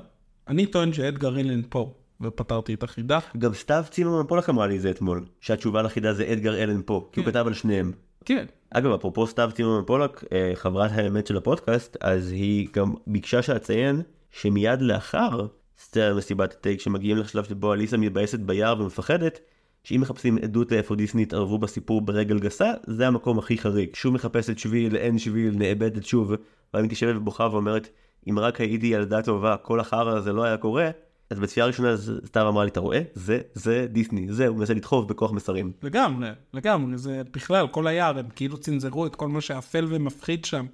[0.49, 3.19] אני טוען שאדגר אילן פה, ופתרתי את החידה.
[3.39, 7.21] גם סתיו צימרמן פולק אמרה לי זה אתמול, שהתשובה לחידה זה אדגר אלן פה, כי
[7.21, 7.31] הוא כן.
[7.31, 7.93] כתב על שניהם.
[8.25, 13.43] כן, אגב, אפרופו סתיו צימרמן פולק, אה, חברת האמת של הפודקאסט, אז היא גם ביקשה
[13.43, 15.47] שאציין שמיד לאחר
[15.79, 19.41] סצנת מסיבת התה, כשמגיעים לשלב שבו אליסה מתבאסת ביער ומפחדת,
[19.85, 23.95] שאם מחפשים עדות לאיפה דיסני התערבו בסיפור ברגל גסה, זה המקום הכי חריג.
[23.95, 26.39] שוב מחפשת שביל, אין שביל, נאבדת שוב, ואז
[26.75, 27.89] היא מתיישבת ובוכה ואומרת,
[28.31, 30.91] אם רק הייתי ילדה טובה, כל החרא הזה לא היה קורה,
[31.31, 31.97] אז בצפייה הראשונה
[32.27, 33.01] סתיו אמרה לי, אתה רואה?
[33.15, 35.73] זה, זה דיסני, זה, הוא מנסה לדחוף בכוח מסרים.
[35.83, 40.67] לגמרי, לגמרי, זה בכלל, כל היער, הם כאילו צנזרו את כל מה שאפל ומפחיד שם,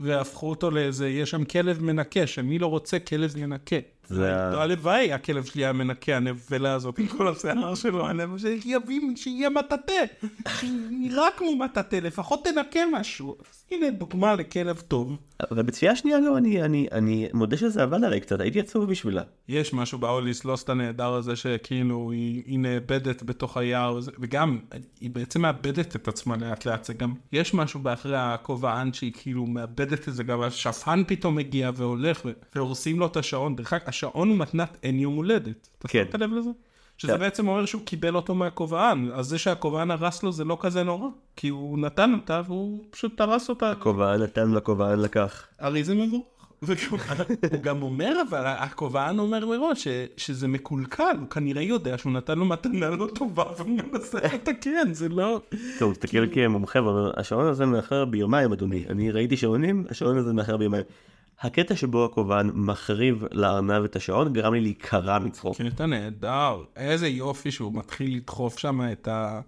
[0.00, 3.76] והפכו אותו לאיזה, יש שם כלב מנקה, שמי לא רוצה כלב ינקה.
[4.10, 9.50] לא, הלוואי, הכלב שלי היה מנקה, הנבלה הזאת, עם כל השיער שלו, הלב שיבין, שיהיה
[9.50, 10.04] מטאטא,
[10.48, 13.36] שנראה כמו מטאטא, לפחות תנקה משהו.
[13.70, 15.16] הנה דוגמה לכלב טוב.
[15.50, 19.22] אבל בצפייה שנייה גם אני, אני, אני מודה שזה עבד עליי קצת, הייתי עצוב בשבילה.
[19.48, 24.58] יש משהו באוליס לוסט הנהדר הזה שכאילו היא, היא נאבדת בתוך היער וגם
[25.00, 29.46] היא בעצם מאבדת את עצמה לאט לאט זה גם יש משהו באחרי הכובען שהיא כאילו
[29.46, 32.22] מאבדת את זה גם השפן פתאום מגיע והולך
[32.54, 35.68] והורסים לו את השעון דרך אגב השעון הוא מתנת אין יום הולדת.
[35.78, 36.04] אתה כן.
[36.04, 36.50] שמת לב לזה?
[36.98, 37.18] שזה כן.
[37.18, 41.08] בעצם אומר שהוא קיבל אותו מהכובען אז זה שהכובען הרס לו זה לא כזה נורא
[41.36, 43.70] כי הוא נתן אותה והוא פשוט הרס אותה.
[43.70, 45.46] הכובען נתן והכובען לקח.
[45.58, 46.22] הרי זה מבורך.
[47.50, 52.38] הוא גם אומר, אבל הכובען אומר מראש ש- שזה מקולקל, הוא כנראה יודע שהוא נתן
[52.38, 55.40] לו מתנה לא טובה והוא מנסה לתקן, זה לא...
[55.78, 60.56] טוב, תסתכל כמומחה ואומר, השעון הזה מאחר ביומיים אדוני, אני ראיתי שעונים, השעון הזה מאחר
[60.56, 60.84] ביומיים.
[61.40, 65.56] הקטע שבו הכובען מחריב לארנב את השעון גרם לי להיקרע מצחוק.
[65.62, 69.40] קטע נהדר, איזה יופי שהוא מתחיל לדחוף שם את ה...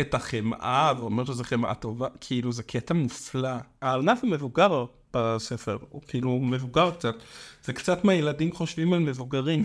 [0.00, 3.48] את החמאה, ואומר שזו חמאה טובה, כאילו זה קטע מופלא.
[3.82, 7.14] הארנב הוא מבוגר בספר, הוא כאילו מבוגר קצת.
[7.64, 9.64] זה קצת מה ילדים חושבים על מבוגרים.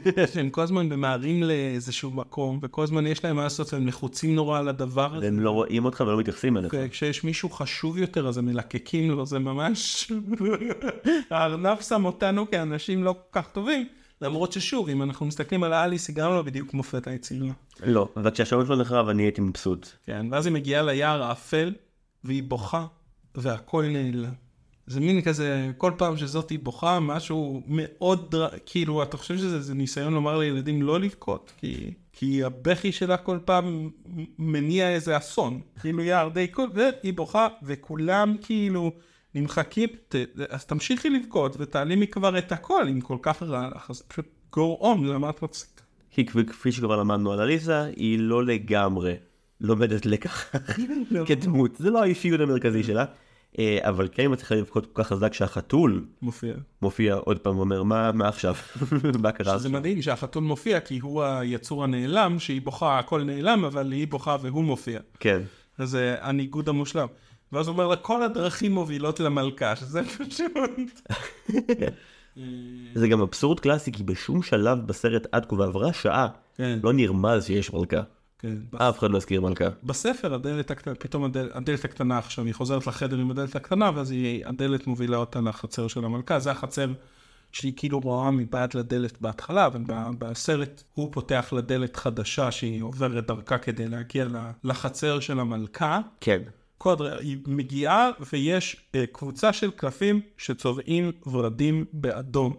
[0.34, 4.58] שהם כל הזמן ממהרים לאיזשהו מקום, וכל הזמן יש להם מה לעשות, והם לחוצים נורא
[4.58, 5.26] על הדבר הזה.
[5.26, 6.74] והם לא רואים אותך ולא מתייחסים אליך.
[6.76, 10.12] וכשיש מישהו חשוב יותר, אז הם מלקקים לו, זה ממש...
[11.30, 13.86] הארנב שם אותנו כאנשים לא כל כך טובים,
[14.22, 17.48] למרות ששוב, אם אנחנו מסתכלים על אליס, היא גם לא בדיוק מופת היצירה.
[17.84, 19.88] לא, אבל כשהשעון שלו נחרב אני הייתי מבסוט.
[20.06, 21.74] כן, ואז היא מגיעה ליער האפל,
[22.24, 22.86] והיא בוכה,
[23.34, 24.41] והכל נעלם.
[24.86, 28.48] זה מין כזה, כל פעם שזאתי בוכה, משהו מאוד, דר...
[28.66, 33.38] כאילו, אתה חושב שזה זה ניסיון לומר לילדים לא לבכות, כי, כי הבכי שלה כל
[33.44, 33.90] פעם
[34.38, 35.60] מניע איזה אסון.
[35.80, 38.92] כאילו, יער די כל, והיא בוכה, וכולם כאילו
[39.34, 40.14] נמחקים, ת...
[40.48, 44.26] אז תמשיכי לבכות, ותעלימי כבר את הכל, אם כל כך רע לך, אז פשוט
[44.56, 45.82] go on, למה את מפסיקה?
[46.10, 49.14] כי כפי- שכבר למדנו על עליזה, היא לא לגמרי
[49.60, 50.50] לומדת לקח
[51.26, 53.04] כדמות, זה לא האישיות המרכזי שלה.
[53.58, 56.54] אה, אבל כן היא מצליחה לבכות כל כך חזק שהחתול מופיע.
[56.82, 58.54] מופיע עוד פעם ואומר מה מה עכשיו
[59.22, 63.64] מה קרה שזה עכשיו?" מדהים שהחתול מופיע כי הוא היצור הנעלם, שהיא בוכה הכל נעלם,
[63.64, 65.00] אבל היא בוכה והוא מופיע.
[65.20, 65.42] כן.
[65.78, 67.06] אז זה הניגוד המושלם.
[67.52, 71.00] ואז הוא אומר לה, כל הדרכים מובילות למלכה, שזה פשוט...
[72.94, 77.46] זה גם אבסורד קלאסי, כי בשום שלב בסרט עד כה, ועברה שעה, כן, לא נרמז
[77.46, 78.02] שיש מלכה.
[78.42, 78.56] כן.
[78.76, 79.64] אף אחד לא הזכיר מלכה.
[79.82, 84.10] בספר הדלת הקטנה, פתאום הדלת, הדלת הקטנה עכשיו, היא חוזרת לחדר עם הדלת הקטנה, ואז
[84.10, 86.92] היא, הדלת מובילה אותה לחצר של המלכה, זה החצר
[87.52, 93.26] שהיא כאילו רואה מבעד לדלת בהתחלה, אבל ב- בסרט הוא פותח לדלת חדשה שהיא עוברת
[93.26, 94.26] דרכה כדי להגיע
[94.64, 96.00] לחצר של המלכה.
[96.20, 96.42] כן.
[96.78, 102.54] קודר, היא מגיעה ויש אה, קבוצה של קלפים שצובעים ורדים באדום.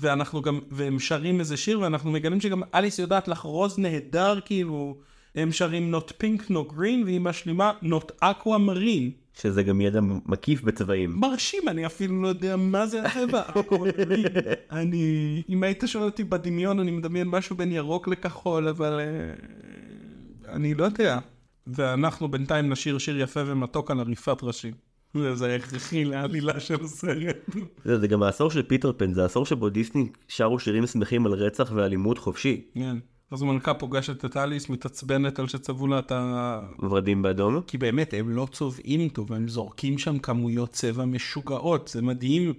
[0.00, 4.96] ואנחנו גם, והם שרים איזה שיר, ואנחנו מגלים שגם אליס יודעת לחרוז נהדר, כאילו,
[5.34, 9.20] הם שרים not pink not green, והיא משלימה not aqua marine.
[9.40, 11.20] שזה גם ידע מקיף בצבעים.
[11.20, 13.42] מרשים, אני אפילו לא יודע מה זה הצבע.
[13.48, 14.38] aquamarine.
[14.78, 20.74] אני, אם היית שואל אותי בדמיון, אני מדמיין משהו בין ירוק לכחול, אבל אה, אני
[20.74, 21.18] לא יודע.
[21.66, 24.89] ואנחנו בינתיים נשיר שיר יפה ומתוק על עריפת ראשים.
[25.34, 27.36] זה הכרחי לעלילה של הסרט.
[27.84, 31.32] זה, זה גם העשור של פיטר פן, זה העשור שבו דיסני שרו שירים שמחים על
[31.32, 32.64] רצח ואלימות חופשי.
[32.74, 32.96] כן.
[33.30, 36.60] אז המלכה פוגשת את אליס, מתעצבנת על שצבעו לה את ה...
[36.82, 37.60] ורדים באדום.
[37.66, 41.88] כי באמת, הם לא צובעים טוב, הם זורקים שם כמויות צבע משוגעות.
[41.88, 42.52] זה מדהים,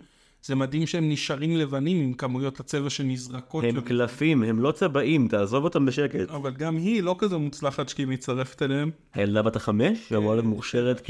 [0.43, 3.63] זה מדהים שהם נשארים לבנים עם כמויות הצבע שנזרקות.
[3.63, 3.81] הם.
[3.81, 6.29] קלפים, הם לא צבעים, תעזוב אותם בשקט.
[6.29, 8.91] אבל גם היא לא כזו מוצלחת שהיא מצטרפת אליהם.
[9.13, 11.01] הילדה בת החמש, שאמורה להיות מוכשרת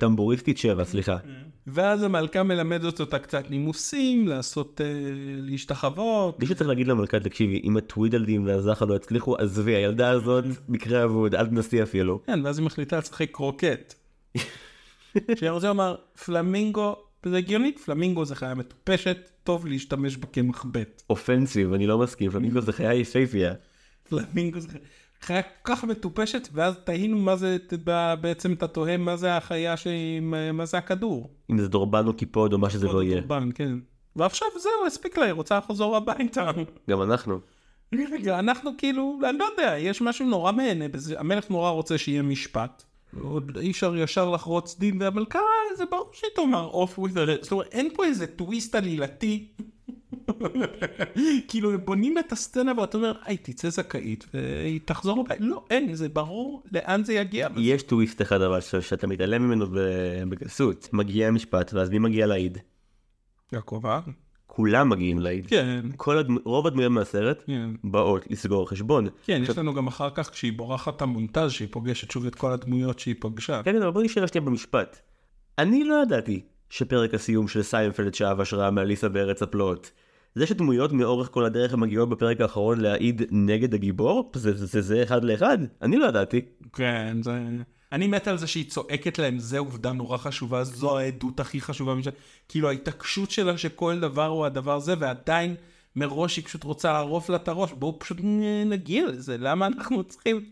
[0.00, 1.16] כטמבוריסטית שבע, סליחה.
[1.66, 4.86] ואז המלכה מלמדת אותה קצת נימוסים, לעשות, אה,
[5.40, 6.40] להשתחוות.
[6.40, 11.34] מישהו צריך להגיד למלכה, תקשיבי, אם הטווידלדים והזחה לא יצליחו, עזבי, הילדה הזאת מקרה אבוד,
[11.34, 12.20] אל תנסי אפילו.
[12.26, 13.94] כן, ואז היא מחליטה לשחק קרוקט.
[15.36, 16.96] שאני רוצה לומר, פלמינגו,
[17.26, 21.02] זה הגיוני, פלמינגו זה חיה מטופשת, טוב להשתמש בה כמחבט.
[21.10, 23.54] אופנסיב, אני לא מסכים, פלמינגו זה חיה יפהפייה.
[24.08, 24.80] פלמינגו זה חיה
[25.26, 27.56] כל כך מטופשת, ואז תהינו מה זה,
[28.20, 30.20] בעצם אתה תוהה מה זה החיה שהיא,
[30.52, 31.30] מה זה הכדור.
[31.50, 33.20] אם זה דורבן או קיפוד או מה שזה לא יהיה.
[33.20, 33.72] דורבן, כן.
[34.16, 36.50] ועכשיו זהו, הספיק לה, היא רוצה לחזור הביתה.
[36.90, 37.40] גם אנחנו.
[37.94, 42.22] רגע, אנחנו כאילו, אני לא יודע, יש משהו נורא מהנה בזה, המלך נורא רוצה שיהיה
[42.22, 42.84] משפט.
[43.20, 45.38] עוד אי אפשר ישר לחרוץ דין, והמלכה,
[45.76, 47.42] זה ברור שהיא תאמר off with the...
[47.42, 49.48] זאת אומרת, אין פה איזה טוויסט עלילתי.
[51.48, 55.40] כאילו, בונים את הסצנה ואתה אומר, היי, תצא זכאית, והיא תחזור לבית.
[55.40, 57.48] לא, אין, זה ברור לאן זה יגיע.
[57.56, 59.66] יש טוויסט אחד אבל שאתה מתעלם ממנו
[60.28, 60.88] בגסות.
[60.92, 62.58] מגיע המשפט, ואז מי מגיע להעיד?
[63.52, 64.00] יעקב הר?
[64.46, 65.46] כולם מגיעים להעיד.
[65.46, 66.36] כן, כל הדמ...
[66.44, 67.70] רוב הדמויות מהסרט כן.
[67.84, 69.08] באות לסגור חשבון.
[69.24, 72.98] כן, יש לנו גם אחר כך, כשהיא בורחת המונטז, שהיא פוגשת שוב את כל הדמויות
[72.98, 73.62] שהיא פגשה.
[73.62, 75.00] כן, אבל בוא נשאר שנייה במשפט.
[75.58, 76.40] אני לא ידעתי
[76.70, 79.90] שפרק הסיום של סיינפלד שאב השראה מאליסה בארץ הפלאות.
[80.34, 84.30] זה שדמויות מאורך כל הדרך מגיעות בפרק האחרון להעיד נגד הגיבור?
[84.34, 85.58] זה זה, זה, זה אחד לאחד?
[85.82, 86.40] אני לא ידעתי.
[86.72, 87.42] כן, זה...
[87.92, 91.94] אני מת על זה שהיא צועקת להם, זה עובדה נורא חשובה, זו העדות הכי חשובה.
[91.94, 92.10] משל...
[92.48, 95.54] כאילו ההתעקשות שלה שכל דבר הוא הדבר זה, ועדיין
[95.96, 98.18] מראש היא פשוט רוצה לערוף לה את הראש, בואו פשוט
[98.66, 100.50] נגיע לזה, למה אנחנו צריכים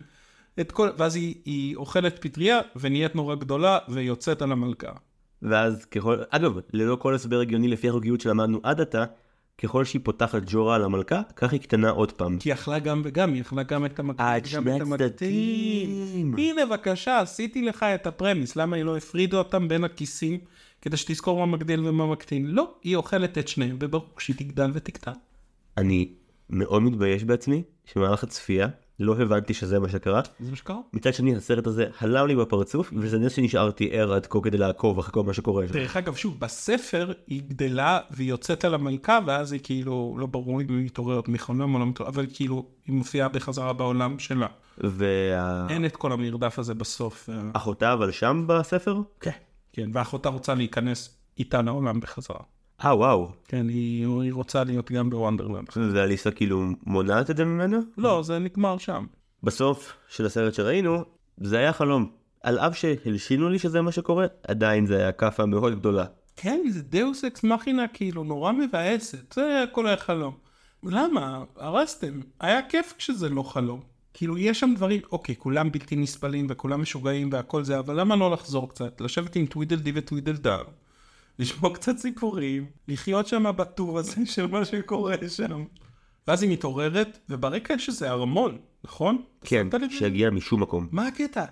[0.61, 0.89] את כל...
[0.99, 4.93] ואז היא, היא אוכלת פטריה ונהיית נורא גדולה ויוצאת על המלכה.
[5.43, 6.18] ואז ככל...
[6.31, 9.05] אגב, ללא כל הסבר הגיוני לפי החוקיות שלמדנו עד עתה,
[9.63, 12.39] ככל שהיא פותחת ג'ורה על המלכה, כך היא קטנה עוד פעם.
[12.39, 14.81] כי היא אכלה גם וגם, היא אכלה גם את המקטין, אה, את שני.
[14.81, 16.35] הצדדים.
[16.39, 20.39] הנה בבקשה, עשיתי לך את הפרמיס, למה היא לא הפרידה אותם בין הכיסים
[20.83, 22.47] כדי שתזכור מה מגדיל ומה מקטין?
[22.47, 25.13] לא, היא אוכלת את שניהם, וברור שהיא תגדל ותקטן.
[25.77, 26.09] אני
[26.51, 28.69] מאוד מתבייש בעצמי, שבמהלך הצפייה
[29.01, 30.20] לא הבנתי שזה מה שקרה.
[30.40, 30.76] זה מה שקרה.
[30.92, 34.99] מצד שני, הסרט הזה הלם לי בפרצוף, וזה נס שנשארתי ער עד כה כדי לעקוב
[34.99, 35.66] אחרי כל מה שקורה.
[35.66, 40.61] דרך אגב, שוב, בספר היא גדלה והיא יוצאת על המלכה, ואז היא כאילו, לא ברור
[40.61, 44.46] אם היא מתעוררת מחולם או לא מתעוררת, אבל כאילו, היא מופיעה בחזרה בעולם שלה.
[44.78, 47.28] והאחותה אין את כל המרדף הזה בסוף.
[47.84, 49.01] אה, אבל שם בספר?
[49.20, 49.30] כן.
[49.72, 52.40] כן, ואחותה רוצה להיכנס איתה לעולם בחזרה.
[52.85, 53.29] אה וואו.
[53.49, 55.68] כן, היא, היא רוצה להיות גם בוונדרלנד.
[55.76, 57.79] ואליסה כאילו מונעת את זה ממנה?
[57.99, 59.07] לא, זה נגמר שם.
[59.43, 61.05] בסוף של הסרט שראינו,
[61.39, 62.11] זה היה חלום.
[62.43, 66.05] על אף שהלשינו לי שזה מה שקורה, עדיין זה היה כאפה מאוד גדולה.
[66.37, 70.35] כן, זה deus ex machina כאילו נורא מבאסת, זה הכל היה חלום.
[70.83, 71.45] למה?
[71.57, 72.20] הרסתם.
[72.41, 73.81] היה כיף כשזה לא חלום.
[74.14, 78.31] כאילו יש שם דברים, אוקיי, כולם בלתי נסבלים וכולם משוגעים והכל זה, אבל למה לא
[78.31, 79.01] לחזור קצת?
[79.01, 80.62] לשבת עם טווידלדי וטווידלדם,
[81.39, 85.64] לשמוע קצת סיפורים, לחיות שם בטור הזה של מה שקורה שם.
[86.28, 89.22] ואז היא מתעוררת, וברקע יש איזה ארמון, נכון?
[89.45, 89.66] כן?
[89.91, 90.89] שהגיע משום מקום.
[90.93, 91.45] מה הקטע?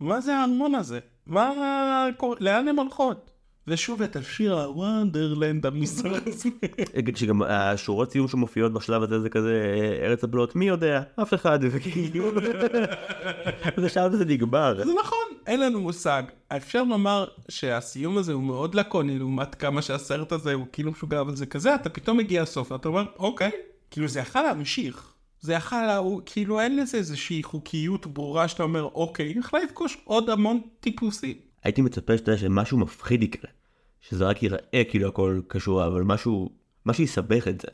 [0.00, 0.98] מה זה הארמון הזה?
[1.26, 1.52] מה?
[2.40, 3.30] לאן הן הולכות?
[3.68, 6.22] ושוב את השיר הוונדרלנד המזרח.
[6.98, 11.34] אגיד שגם השורות סיום שמופיעות בשלב הזה זה כזה אה, ארץ הבלות מי יודע אף
[11.34, 12.30] אחד וכאילו
[13.78, 16.22] ושם זה נגמר זה נכון, אין לנו מושג.
[16.56, 21.36] אפשר לומר שהסיום הזה הוא מאוד לקוני לעומת כמה שהסרט הזה הוא כאילו משוגע, אבל
[21.36, 23.50] זה כזה, אתה פתאום מגיע לסוף ואתה אומר, אוקיי,
[23.90, 25.12] כאילו זה יכול להמשיך.
[25.40, 30.30] זה יכול, הוא, כאילו אין לזה איזושהי חוקיות ברורה שאתה אומר, אוקיי, יכולה לפגוש עוד
[30.30, 31.47] המון טיפוסים.
[31.64, 33.50] הייתי מצפה שאתה יודע שמשהו מפחיד יקרה
[34.00, 36.50] שזה רק ייראה כאילו הכל קשור אבל משהו
[36.86, 37.68] משהו יסבך את זה.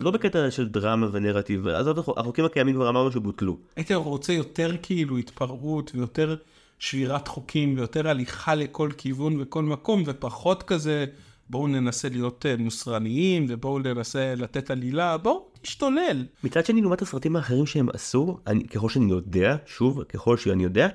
[0.00, 3.56] לא בקטע של דרמה ונרטיב עזוב החוקים הקיימים כבר אמרנו שבוטלו.
[3.76, 6.36] הייתי רוצה יותר כאילו התפרעות ויותר
[6.78, 11.04] שבירת חוקים ויותר הליכה לכל כיוון וכל מקום ופחות כזה
[11.50, 16.24] בואו ננסה להיות אה, מוסרניים ובואו ננסה לתת עלילה בואו נשתולל.
[16.44, 20.88] מצד שני לעומת הסרטים האחרים שהם עשו אני ככל שאני יודע שוב ככל שאני יודע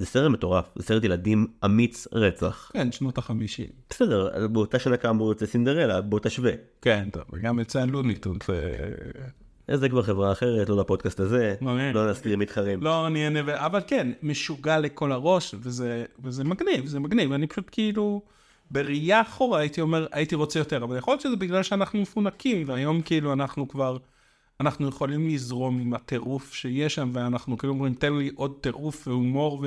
[0.00, 2.70] זה סרט מטורף זה סרט ילדים אמיץ רצח.
[2.72, 3.66] כן שנות החמישים.
[3.90, 6.52] בסדר באותה שנה כאמור יוצא סינדרלה בוא תשווה.
[6.82, 8.38] כן טוב וגם יצא לוניטון.
[9.72, 11.54] זה כבר חברה אחרת לא לפודקאסט הזה
[11.94, 12.82] לא נזכיר מתחרים.
[12.82, 18.22] לא נהנה אבל כן משוגע לכל הראש וזה וזה מגניב זה מגניב אני פשוט כאילו.
[18.70, 23.02] בראייה אחורה הייתי אומר הייתי רוצה יותר אבל יכול להיות שזה בגלל שאנחנו מפונקים והיום
[23.02, 23.96] כאילו אנחנו כבר
[24.60, 29.64] אנחנו יכולים לזרום עם הטירוף שיש שם ואנחנו כאילו אומרים תן לי עוד טירוף והומור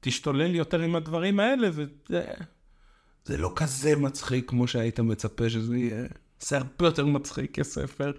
[0.00, 2.22] ותשתולל יותר עם הדברים האלה וזה
[3.24, 6.06] זה לא כזה מצחיק כמו שהיית מצפה שזה יהיה
[6.40, 8.12] זה הרבה יותר מצחיק כספר.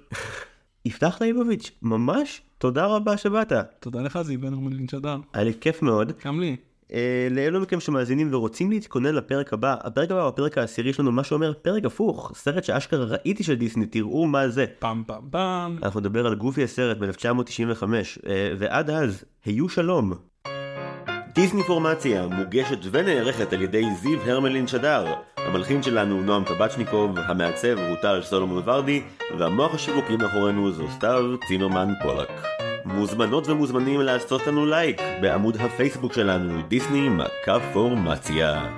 [0.85, 3.51] יפתח ליבוביץ' ממש תודה רבה שבאת.
[3.79, 5.17] תודה לך זיו בן ארמלין שדר.
[5.33, 6.11] היה לי כיף מאוד.
[6.25, 6.55] גם לי.
[6.93, 11.23] אה, לאלו מכם שמאזינים ורוצים להתכונן לפרק הבא, הפרק הבא הוא הפרק העשירי שלנו, מה
[11.23, 14.65] שאומר פרק הפוך, סרט שאשכרה ראיתי של דיסני, תראו מה זה.
[14.79, 15.77] פעם פעם פעם.
[15.83, 17.83] אנחנו נדבר על גופי הסרט ב-1995,
[18.27, 20.13] אה, ועד אז, היו שלום.
[21.35, 25.13] דיסני פורמציה מוגשת ונערכת על ידי זיו הרמלין שדר.
[25.37, 29.01] המלחין שלנו נועם טבצ'ניקוב, המעצב הוא טל סולומון ורדי,
[29.37, 32.29] והמוח השיווקי מאחורינו זו סתיו צימרמן פולק.
[32.93, 38.69] מוזמנות ומוזמנים לעשות לנו לייק בעמוד הפייסבוק שלנו, דיסני מכה פורמציה.